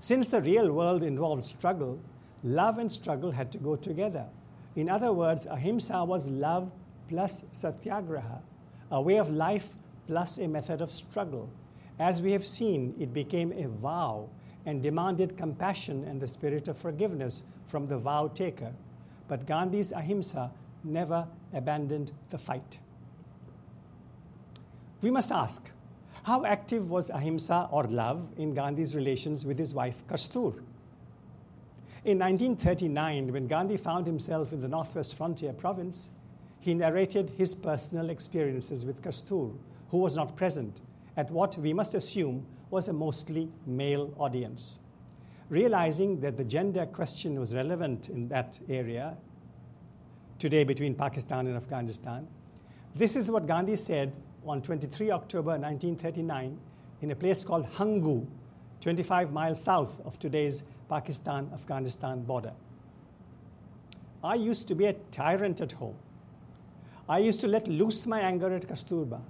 [0.00, 2.00] Since the real world involved struggle,
[2.42, 4.24] love and struggle had to go together.
[4.74, 6.70] In other words, ahimsa was love
[7.08, 8.40] plus satyagraha,
[8.90, 9.74] a way of life
[10.08, 11.48] plus a method of struggle.
[12.00, 14.28] As we have seen, it became a vow
[14.66, 18.72] and demanded compassion and the spirit of forgiveness from the vow taker.
[19.28, 20.50] But Gandhi's ahimsa
[20.82, 22.78] never abandoned the fight.
[25.02, 25.70] We must ask
[26.22, 30.54] how active was ahimsa or love in Gandhi's relations with his wife Kastur?
[32.04, 36.10] In 1939, when Gandhi found himself in the Northwest Frontier province,
[36.60, 39.52] he narrated his personal experiences with Kastur,
[39.88, 40.80] who was not present
[41.16, 44.78] at what we must assume was a mostly male audience.
[45.48, 49.16] Realizing that the gender question was relevant in that area
[50.38, 52.26] today between Pakistan and Afghanistan,
[52.94, 56.58] this is what Gandhi said on 23 October 1939
[57.00, 58.26] in a place called Hangu,
[58.80, 62.52] 25 miles south of today's Pakistan Afghanistan border.
[64.22, 65.96] I used to be a tyrant at home.
[67.08, 69.20] I used to let loose my anger at Kasturba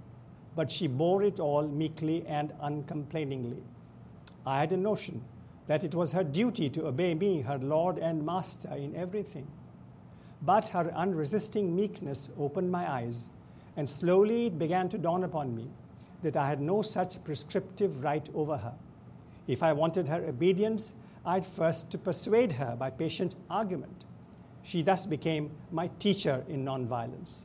[0.58, 3.62] but she bore it all meekly and uncomplainingly.
[4.44, 5.22] I had a notion
[5.68, 9.46] that it was her duty to obey me, her Lord and Master, in everything.
[10.42, 13.26] But her unresisting meekness opened my eyes,
[13.76, 15.70] and slowly it began to dawn upon me
[16.24, 18.74] that I had no such prescriptive right over her.
[19.46, 20.92] If I wanted her obedience,
[21.24, 24.06] I had first to persuade her by patient argument.
[24.64, 27.44] She thus became my teacher in nonviolence.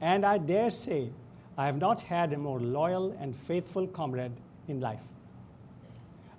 [0.00, 1.10] And I dare say
[1.58, 4.32] I have not had a more loyal and faithful comrade
[4.68, 5.02] in life.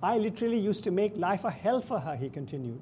[0.01, 2.79] I literally used to make life a hell for her, he continued.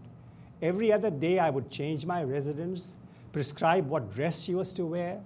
[0.62, 2.96] Every other day, I would change my residence,
[3.34, 5.20] prescribe what dress she was to wear.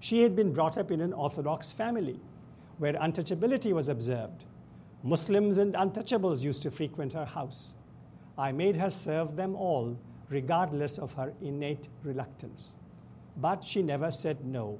[0.00, 2.18] She had been brought up in an Orthodox family
[2.78, 4.46] where untouchability was observed.
[5.02, 7.74] Muslims and untouchables used to frequent her house.
[8.38, 9.98] I made her serve them all,
[10.30, 12.72] regardless of her innate reluctance.
[13.36, 14.78] But she never said no.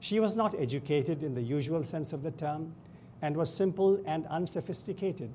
[0.00, 2.74] She was not educated in the usual sense of the term
[3.22, 5.30] and was simple and unsophisticated.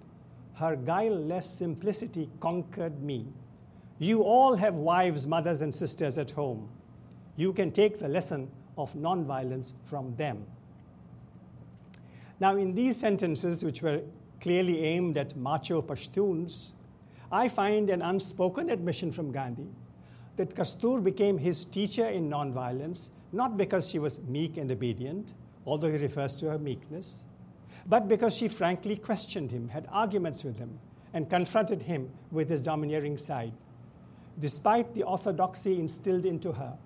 [0.56, 3.28] Her guileless simplicity conquered me.
[4.00, 6.68] You all have wives, mothers, and sisters at home.
[7.38, 10.46] You can take the lesson of nonviolence from them.
[12.40, 14.02] Now, in these sentences, which were
[14.42, 16.72] clearly aimed at macho Pashtuns,
[17.32, 19.68] I find an unspoken admission from Gandhi
[20.38, 25.34] that Kastur became his teacher in nonviolence not because she was meek and obedient,
[25.66, 27.16] although he refers to her meekness,
[27.88, 30.80] but because she frankly questioned him, had arguments with him,
[31.14, 33.54] and confronted him with his domineering side.
[34.40, 36.78] Despite the orthodoxy instilled into her,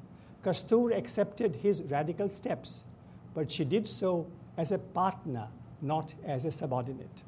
[0.44, 2.84] Kastur accepted his radical steps,
[3.34, 4.28] but she did so
[4.58, 5.48] as a partner,
[5.82, 7.24] not as a subordinate.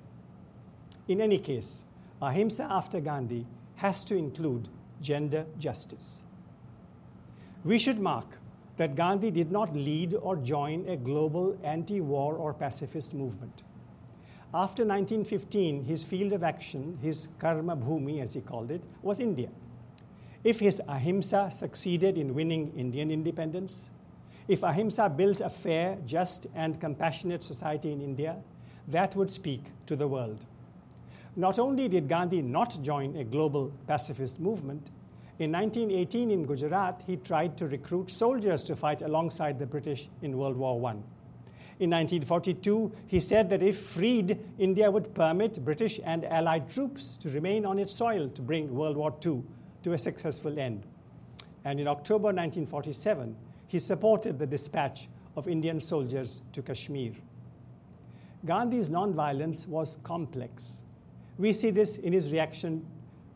[1.07, 1.83] In any case,
[2.21, 3.45] ahimsa after Gandhi
[3.75, 4.67] has to include
[5.01, 6.17] gender justice.
[7.63, 8.37] We should mark
[8.81, 13.61] that Gandhi did not lead or join a global anti war or pacifist movement.
[14.55, 19.49] After 1915, his field of action, his karma bhumi as he called it, was India.
[20.43, 23.91] If his ahimsa succeeded in winning Indian independence,
[24.47, 28.35] if ahimsa built a fair, just, and compassionate society in India,
[28.87, 30.43] that would speak to the world.
[31.35, 34.89] Not only did Gandhi not join a global pacifist movement,
[35.39, 40.37] in 1918 in Gujarat, he tried to recruit soldiers to fight alongside the British in
[40.37, 40.91] World War I.
[41.79, 47.29] In 1942, he said that if freed, India would permit British and Allied troops to
[47.29, 49.41] remain on its soil to bring World War II
[49.83, 50.85] to a successful end.
[51.65, 53.35] And in October 1947,
[53.67, 57.13] he supported the dispatch of Indian soldiers to Kashmir.
[58.45, 60.73] Gandhi's nonviolence was complex.
[61.37, 62.85] We see this in his reaction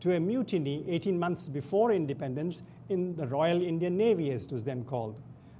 [0.00, 4.64] to a mutiny 18 months before independence in the Royal Indian Navy, as it was
[4.64, 5.16] then called.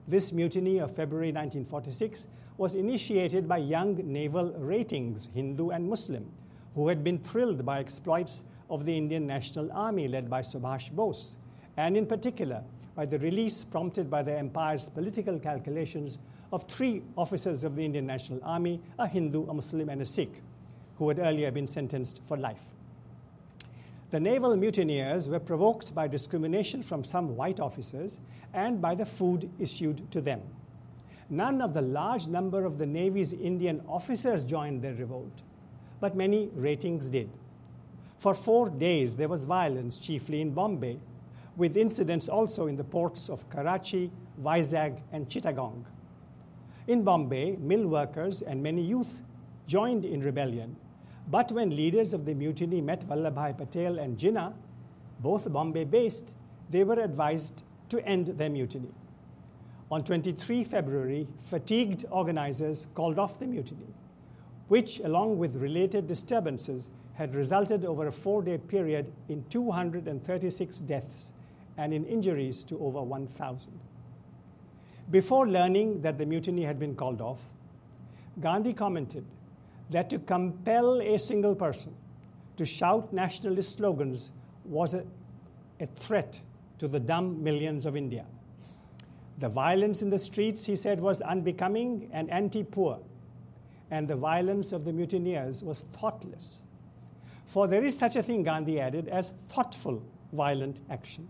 [0.09, 2.26] This mutiny of February 1946
[2.59, 6.30] was initiated by young naval ratings, Hindu and Muslim,
[6.74, 11.37] who had been thrilled by exploits of the Indian National Army led by Subhash Bose,
[11.76, 12.62] and in particular
[12.95, 16.18] by the release prompted by the empire's political calculations
[16.53, 20.43] of three officers of the Indian National Army a Hindu, a Muslim, and a Sikh
[20.99, 22.76] who had earlier been sentenced for life.
[24.11, 28.20] The naval mutineers were provoked by discrimination from some white officers
[28.54, 30.40] and by the food issued to them.
[31.28, 35.42] None of the large number of the Navy's Indian officers joined their revolt,
[36.00, 37.28] but many ratings did.
[38.18, 40.98] For four days, there was violence, chiefly in Bombay,
[41.57, 45.84] with incidents also in the ports of Karachi, Vizag, and Chittagong.
[46.86, 49.22] In Bombay, mill workers and many youth
[49.66, 50.76] joined in rebellion.
[51.29, 54.53] But when leaders of the mutiny met Vallabhbhai Patel and Jinnah,
[55.20, 56.35] both Bombay based,
[56.70, 58.93] they were advised to end their mutiny.
[59.91, 63.87] On 23 February, fatigued organizers called off the mutiny,
[64.68, 71.29] which, along with related disturbances, had resulted over a four day period in 236 deaths
[71.77, 73.68] and in injuries to over 1,000.
[75.11, 77.39] Before learning that the mutiny had been called off,
[78.41, 79.24] Gandhi commented
[79.91, 81.95] that to compel a single person
[82.57, 84.30] to shout nationalist slogans
[84.64, 85.05] was a,
[85.80, 86.41] a threat
[86.78, 88.24] to the dumb millions of India.
[89.39, 92.99] The violence in the streets, he said, was unbecoming and anti poor,
[93.91, 96.62] and the violence of the mutineers was thoughtless.
[97.47, 101.28] For there is such a thing, Gandhi added, as thoughtful violent action.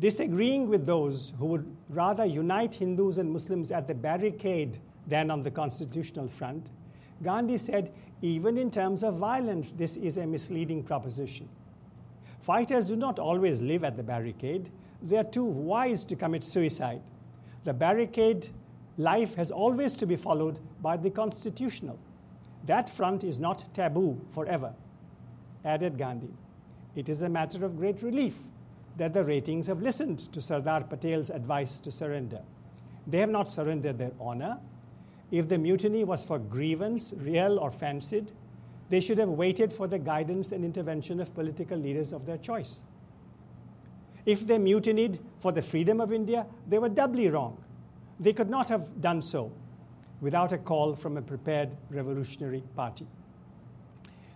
[0.00, 5.42] Disagreeing with those who would rather unite Hindus and Muslims at the barricade than on
[5.42, 6.70] the constitutional front,
[7.22, 7.92] Gandhi said,
[8.22, 11.48] even in terms of violence, this is a misleading proposition.
[12.40, 14.70] Fighters do not always live at the barricade,
[15.02, 17.00] they are too wise to commit suicide.
[17.64, 18.48] The barricade
[18.98, 21.98] life has always to be followed by the constitutional.
[22.66, 24.74] That front is not taboo forever
[25.64, 26.32] added Gandhi.
[26.96, 28.36] It is a matter of great relief
[28.96, 32.40] that the ratings have listened to Sardar Patel's advice to surrender.
[33.06, 34.58] They have not surrendered their honor.
[35.30, 38.32] If the mutiny was for grievance, real or fancied,
[38.88, 42.80] they should have waited for the guidance and intervention of political leaders of their choice.
[44.26, 47.62] If they mutinied for the freedom of India, they were doubly wrong.
[48.18, 49.52] They could not have done so.
[50.20, 53.06] without a call from a prepared revolutionary party.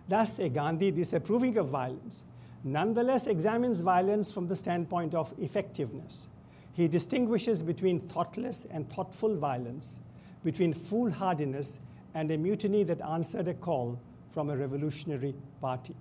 [0.09, 2.25] Thus, a Gandhi disapproving of violence
[2.65, 6.29] nonetheless examines violence from the standpoint of effectiveness.
[6.73, 10.01] He distinguishes between thoughtless and thoughtful violence,
[10.45, 11.79] between foolhardiness
[12.15, 13.99] and a mutiny that answered a call
[14.31, 15.95] from a revolutionary party.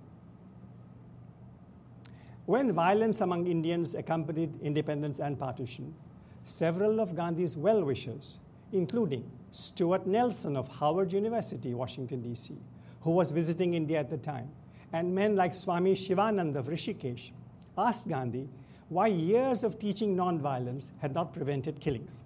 [2.46, 5.94] When violence among Indians accompanied independence and partition,
[6.44, 8.38] several of Gandhi's well wishers,
[8.72, 12.54] including Stuart Nelson of Howard University, Washington, D.C.,
[13.00, 14.50] who was visiting India at the time,
[14.92, 17.30] and men like Swami Shivanand of Rishikesh,
[17.78, 18.48] asked Gandhi
[18.88, 22.22] why years of teaching nonviolence had not prevented killings.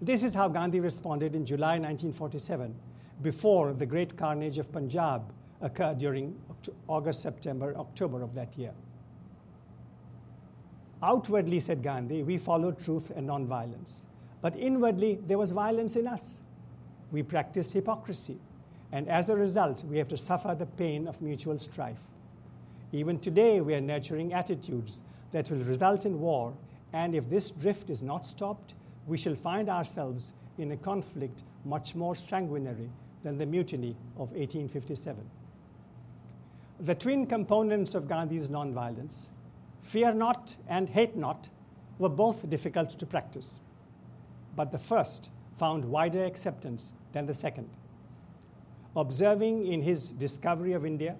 [0.00, 2.74] This is how Gandhi responded in July 1947,
[3.22, 6.36] before the great carnage of Punjab occurred during
[6.86, 8.72] August, September, October of that year.
[11.02, 14.02] Outwardly, said Gandhi, we followed truth and nonviolence.
[14.40, 16.40] But inwardly, there was violence in us.
[17.10, 18.38] We practiced hypocrisy.
[18.92, 22.00] And as a result, we have to suffer the pain of mutual strife.
[22.92, 25.00] Even today, we are nurturing attitudes
[25.32, 26.54] that will result in war.
[26.92, 28.74] And if this drift is not stopped,
[29.08, 32.90] we shall find ourselves in a conflict much more sanguinary
[33.24, 35.24] than the mutiny of 1857.
[36.80, 39.28] The twin components of Gandhi's nonviolence,
[39.82, 41.48] fear not and hate not,
[41.98, 43.58] were both difficult to practice.
[44.54, 47.68] But the first found wider acceptance than the second.
[48.94, 51.16] Observing in his discovery of India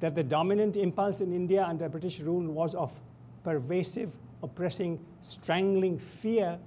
[0.00, 2.98] that the dominant impulse in India under British rule was of
[3.44, 6.58] pervasive, oppressing, strangling fear,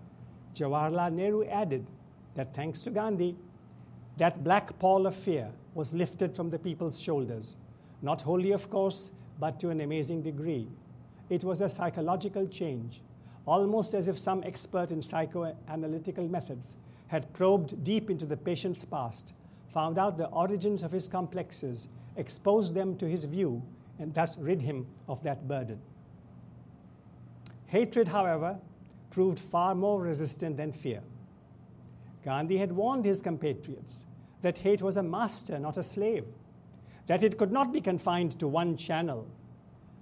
[0.55, 1.85] Jawaharlal Nehru added
[2.35, 3.35] that thanks to Gandhi,
[4.17, 7.57] that black pall of fear was lifted from the people's shoulders.
[8.01, 10.67] Not wholly, of course, but to an amazing degree.
[11.29, 13.01] It was a psychological change,
[13.45, 16.73] almost as if some expert in psychoanalytical methods
[17.07, 19.33] had probed deep into the patient's past,
[19.73, 23.61] found out the origins of his complexes, exposed them to his view,
[23.99, 25.79] and thus rid him of that burden.
[27.67, 28.57] Hatred, however,
[29.15, 30.99] proved far more resistant than fear.
[32.25, 33.99] Gandhi had warned his compatriots
[34.41, 36.25] that hate was a master, not a slave,
[37.07, 39.25] that it could not be confined to one channel,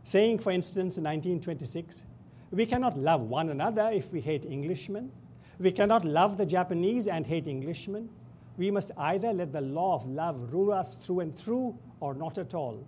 [0.03, 2.05] saying, for instance, in 1926,
[2.49, 5.11] we cannot love one another if we hate Englishmen.
[5.59, 8.09] We cannot love the Japanese and hate Englishmen.
[8.57, 12.39] We must either let the law of love rule us through and through or not
[12.39, 12.83] at all.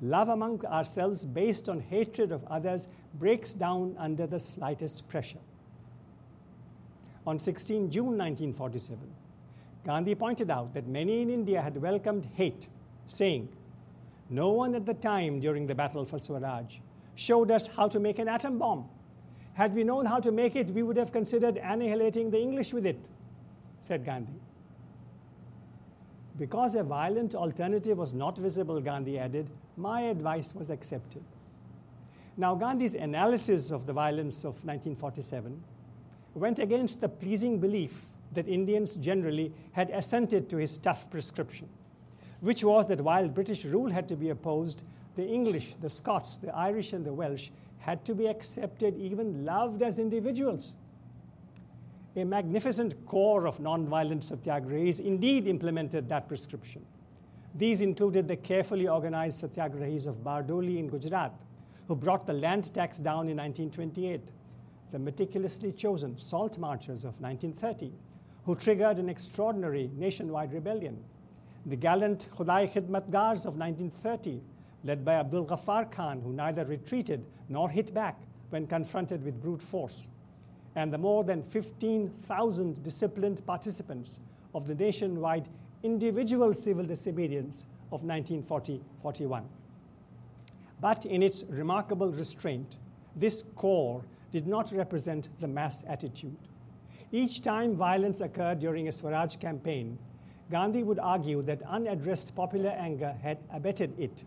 [0.00, 2.88] Love among ourselves based on hatred of others
[3.20, 5.38] breaks down under the slightest pressure.
[7.26, 8.98] On 16 June 1947,
[9.84, 12.68] Gandhi pointed out that many in India had welcomed hate,
[13.06, 13.48] saying,
[14.30, 16.78] No one at the time during the battle for Swaraj
[17.14, 18.88] showed us how to make an atom bomb.
[19.54, 22.86] Had we known how to make it, we would have considered annihilating the English with
[22.86, 22.98] it,
[23.80, 24.32] said Gandhi.
[26.38, 31.22] Because a violent alternative was not visible, Gandhi added, my advice was accepted.
[32.36, 35.62] Now, Gandhi's analysis of the violence of 1947
[36.34, 41.68] went against the pleasing belief that Indians generally had assented to his tough prescription,
[42.40, 44.84] which was that while British rule had to be opposed,
[45.16, 49.82] the English, the Scots, the Irish, and the Welsh had to be accepted, even loved
[49.82, 50.74] as individuals.
[52.16, 56.82] A magnificent corps of nonviolent satyagrahis indeed implemented that prescription.
[57.54, 61.32] These included the carefully organized satyagrahis of Bardoli in Gujarat,
[61.88, 64.30] who brought the land tax down in 1928,
[64.92, 67.92] the meticulously chosen salt marchers of 1930,
[68.44, 71.02] who triggered an extraordinary nationwide rebellion,
[71.66, 74.40] the gallant Khudai Khidmatgars of 1930,
[74.84, 78.20] led by Abdul Ghaffar Khan, who neither retreated nor hit back
[78.50, 80.08] when confronted with brute force,
[80.76, 84.20] and the more than 15,000 disciplined participants
[84.54, 85.48] of the nationwide
[85.82, 89.44] individual civil disobedience of 1940 41.
[90.80, 92.78] But in its remarkable restraint,
[93.14, 94.02] this corps
[94.32, 96.36] did not represent the mass attitude.
[97.12, 99.98] Each time violence occurred during a Swaraj campaign,
[100.50, 104.24] Gandhi would argue that unaddressed popular anger had abetted it.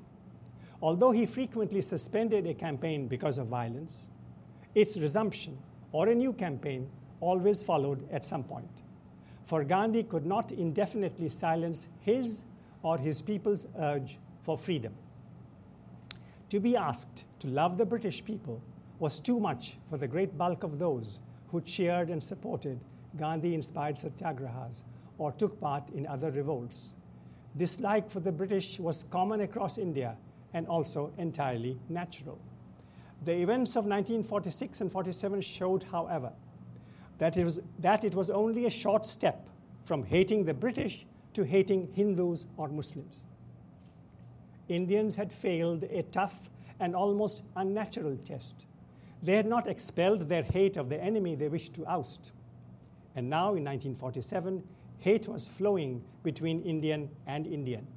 [0.81, 4.03] Although he frequently suspended a campaign because of violence,
[4.75, 5.57] its resumption
[5.91, 6.89] or a new campaign
[7.21, 8.69] always followed at some point.
[9.45, 12.43] For Gandhi could not indefinitely silence his
[12.83, 14.93] or his people's urge for freedom.
[16.49, 18.61] To be asked to love the British people
[18.99, 21.19] was too much for the great bulk of those
[21.51, 22.79] who cheered and supported
[23.17, 24.81] Gandhi inspired satyagrahas
[25.17, 26.91] or took part in other revolts.
[27.57, 30.17] Dislike for the British was common across India
[30.53, 32.39] and also entirely natural.
[33.23, 36.31] The events of 1946 and 47 showed, however,
[37.17, 39.47] that it was, that it was only a short step
[39.83, 43.21] from hating the British to hating Hindus or Muslims.
[44.67, 48.65] Indians had failed a tough and almost unnatural test.
[49.25, 52.31] They had not expelled their hate of the enemy they wished to oust.
[53.15, 54.63] And now, in 1947,
[54.99, 57.87] hate was flowing between Indian and Indian.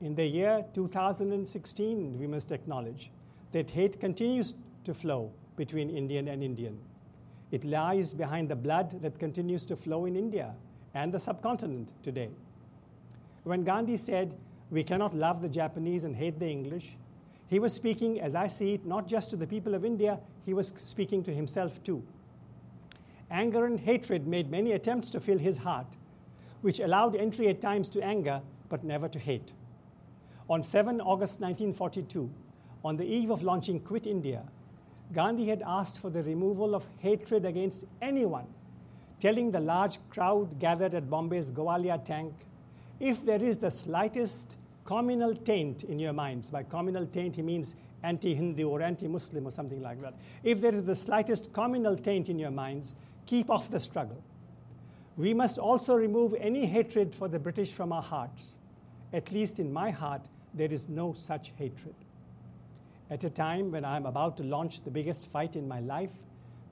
[0.00, 3.10] In the year 2016, we must acknowledge
[3.52, 6.78] that hate continues to flow between Indian and Indian.
[7.50, 10.54] It lies behind the blood that continues to flow in India
[10.94, 12.30] and the subcontinent today.
[13.44, 14.34] When Gandhi said,
[14.70, 16.96] We cannot love the Japanese and hate the English,
[17.48, 20.52] he was speaking, as I see it, not just to the people of India, he
[20.52, 22.02] was speaking to himself too.
[23.30, 25.86] Anger and hatred made many attempts to fill his heart,
[26.62, 29.52] which allowed entry at times to anger, but never to hate.
[30.48, 32.30] On 7 August 1942,
[32.84, 34.42] on the eve of launching Quit India,
[35.12, 38.46] Gandhi had asked for the removal of hatred against anyone,
[39.20, 42.32] telling the large crowd gathered at Bombay's Gowalia tank
[42.98, 44.56] if there is the slightest
[44.86, 49.46] communal taint in your minds, by communal taint he means anti Hindu or anti Muslim
[49.46, 50.14] or something like that.
[50.44, 52.94] If there is the slightest communal taint in your minds,
[53.26, 54.22] keep off the struggle.
[55.16, 58.54] We must also remove any hatred for the British from our hearts.
[59.12, 61.94] At least in my heart, there is no such hatred.
[63.10, 66.10] At a time when I am about to launch the biggest fight in my life,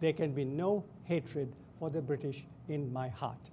[0.01, 3.51] there can be no hatred for the British in my heart.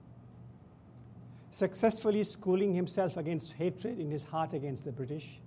[1.51, 5.39] Successfully schooling himself against hatred in his heart against the British,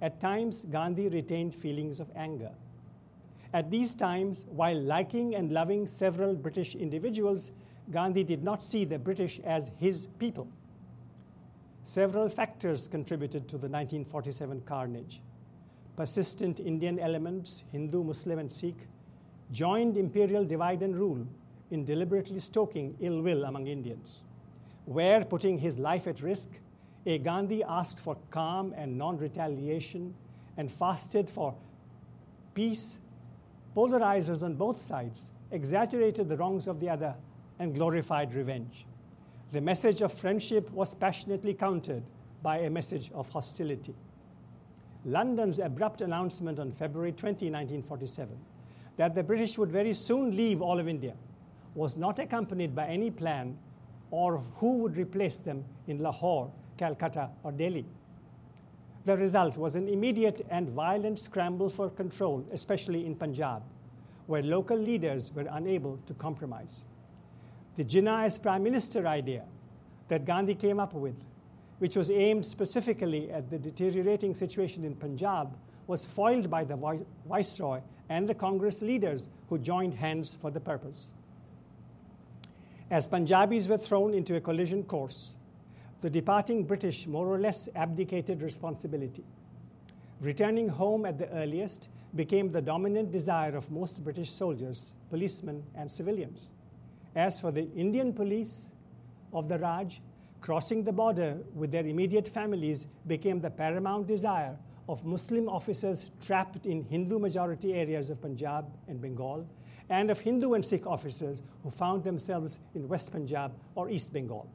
[0.00, 2.50] at times Gandhi retained feelings of anger.
[3.54, 7.50] At these times, while liking and loving several British individuals,
[7.90, 10.46] Gandhi did not see the British as his people.
[11.82, 15.22] Several factors contributed to the 1947 carnage.
[15.96, 18.86] Persistent Indian elements, Hindu, Muslim, and Sikh,
[19.50, 21.26] joined imperial divide and rule
[21.70, 24.20] in deliberately stoking ill will among Indians.
[24.88, 26.48] Where, putting his life at risk,
[27.04, 30.14] a Gandhi asked for calm and non retaliation
[30.56, 31.54] and fasted for
[32.54, 32.98] peace,
[33.76, 37.14] polarizers on both sides exaggerated the wrongs of the other
[37.58, 38.86] and glorified revenge
[39.50, 42.02] the message of friendship was passionately countered
[42.42, 43.94] by a message of hostility.
[45.06, 48.36] London's abrupt announcement on February 20, 1947,
[48.98, 51.14] that the British would very soon leave all of India
[51.74, 53.56] was not accompanied by any plan
[54.10, 57.84] or who would replace them in Lahore, Calcutta, or Delhi.
[59.04, 63.62] The result was an immediate and violent scramble for control, especially in Punjab,
[64.26, 66.82] where local leaders were unable to compromise.
[67.76, 69.44] The Jinnah as prime minister idea
[70.08, 71.14] that Gandhi came up with,
[71.78, 75.56] which was aimed specifically at the deteriorating situation in Punjab,
[75.86, 76.76] was foiled by the
[77.28, 81.08] viceroy and the Congress leaders who joined hands for the purpose.
[82.90, 85.34] As Punjabis were thrown into a collision course,
[86.00, 89.24] the departing British more or less abdicated responsibility.
[90.20, 95.90] Returning home at the earliest became the dominant desire of most British soldiers, policemen, and
[95.90, 96.50] civilians.
[97.14, 98.70] As for the Indian police
[99.34, 100.00] of the Raj,
[100.40, 104.56] crossing the border with their immediate families became the paramount desire
[104.88, 109.46] of Muslim officers trapped in Hindu majority areas of Punjab and Bengal,
[109.90, 114.46] and of Hindu and Sikh officers who found themselves in West Punjab or East Bengal.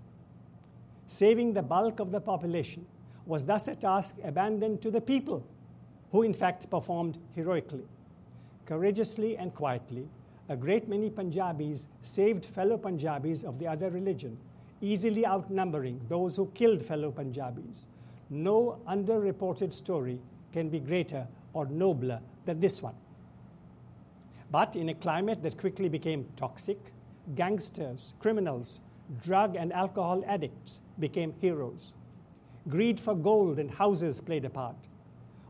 [1.07, 2.85] Saving the bulk of the population
[3.25, 5.45] was thus a task abandoned to the people,
[6.11, 7.85] who in fact performed heroically,
[8.65, 10.07] courageously, and quietly
[10.49, 14.37] a great many Punjabis saved fellow Punjabis of the other religion,
[14.81, 17.85] easily outnumbering those who killed fellow Punjabis.
[18.29, 20.19] No underreported story
[20.51, 22.95] can be greater or nobler than this one.
[24.51, 26.79] But in a climate that quickly became toxic,
[27.35, 28.79] gangsters, criminals,
[29.21, 31.93] drug and alcohol addicts became heroes.
[32.69, 34.75] Greed for gold and houses played a part.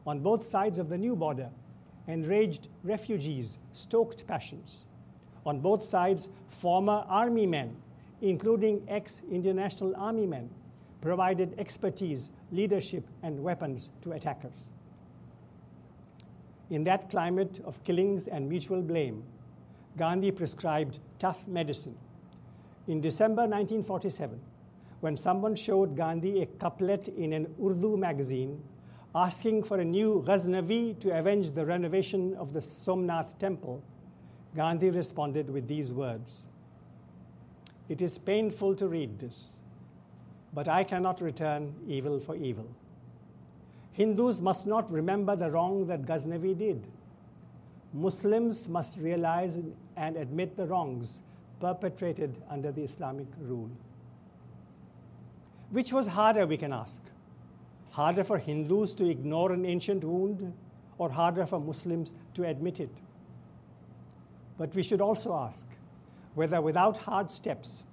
[0.07, 1.49] On both sides of the new border,
[2.07, 4.85] enraged refugees stoked passions.
[5.45, 7.75] On both sides, former army men,
[8.21, 10.49] including ex Indian National Army men,
[11.01, 14.67] provided expertise, leadership, and weapons to attackers.
[16.69, 19.23] In that climate of killings and mutual blame,
[19.97, 21.95] Gandhi prescribed tough medicine.
[22.87, 24.39] In December 1947,
[25.01, 28.61] when someone showed Gandhi a couplet in an Urdu magazine
[29.15, 33.83] asking for a new Ghaznavi to avenge the renovation of the Somnath temple,
[34.55, 36.43] Gandhi responded with these words
[37.89, 39.52] It is painful to read this,
[40.53, 42.67] but I cannot return evil for evil.
[43.93, 46.87] Hindus must not remember the wrong that Ghaznavi did.
[47.93, 49.57] Muslims must realize
[49.95, 51.19] and admit the wrongs
[51.59, 53.69] perpetrated under the Islamic rule.
[55.69, 57.03] Which was harder, we can ask?
[57.91, 60.53] Harder for Hindus to ignore an ancient wound,
[60.97, 62.95] or harder for Muslims to admit it?
[64.57, 65.65] But we should also ask
[66.35, 67.83] whether without hard steps,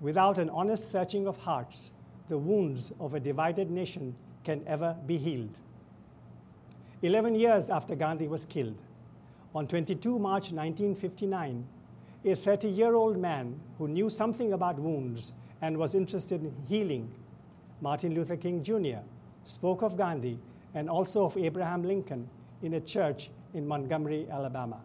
[0.00, 1.92] without an honest searching of hearts,
[2.28, 4.14] the wounds of a divided nation
[4.44, 5.58] can ever be healed.
[7.02, 8.76] 11 years after Gandhi was killed,
[9.54, 11.64] on 22 March 1959,
[12.24, 15.32] a 30 year old man who knew something about wounds
[15.62, 17.10] and was interested in healing,
[17.80, 19.00] Martin Luther King Jr.,
[19.44, 20.38] spoke of Gandhi
[20.74, 22.28] and also of Abraham Lincoln
[22.62, 24.80] in a church in Montgomery, Alabama.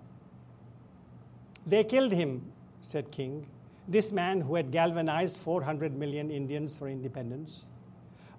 [1.66, 2.52] They killed him,
[2.82, 3.46] said King,
[3.90, 7.64] this man who had galvanized 400 million Indians for independence.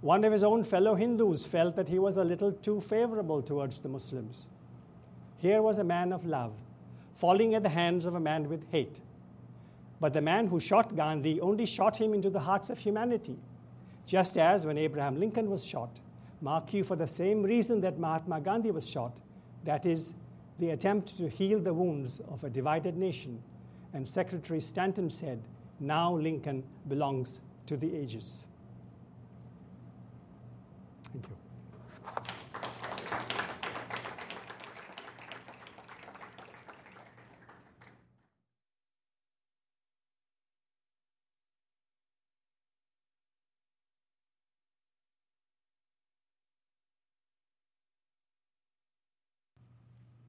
[0.01, 3.81] One of his own fellow Hindus felt that he was a little too favorable towards
[3.81, 4.47] the Muslims.
[5.39, 6.53] Here was a man of love,
[7.15, 9.01] falling at the hands of a man with hate.
[10.01, 13.37] But the man who shot Gandhi only shot him into the hearts of humanity,
[14.07, 16.01] just as when Abraham Lincoln was shot,
[16.41, 19.21] mark you for the same reason that Mahatma Gandhi was shot
[19.65, 20.15] that is,
[20.59, 23.43] the attempt to heal the wounds of a divided nation.
[23.93, 25.43] And Secretary Stanton said,
[25.81, 28.45] now Lincoln belongs to the ages.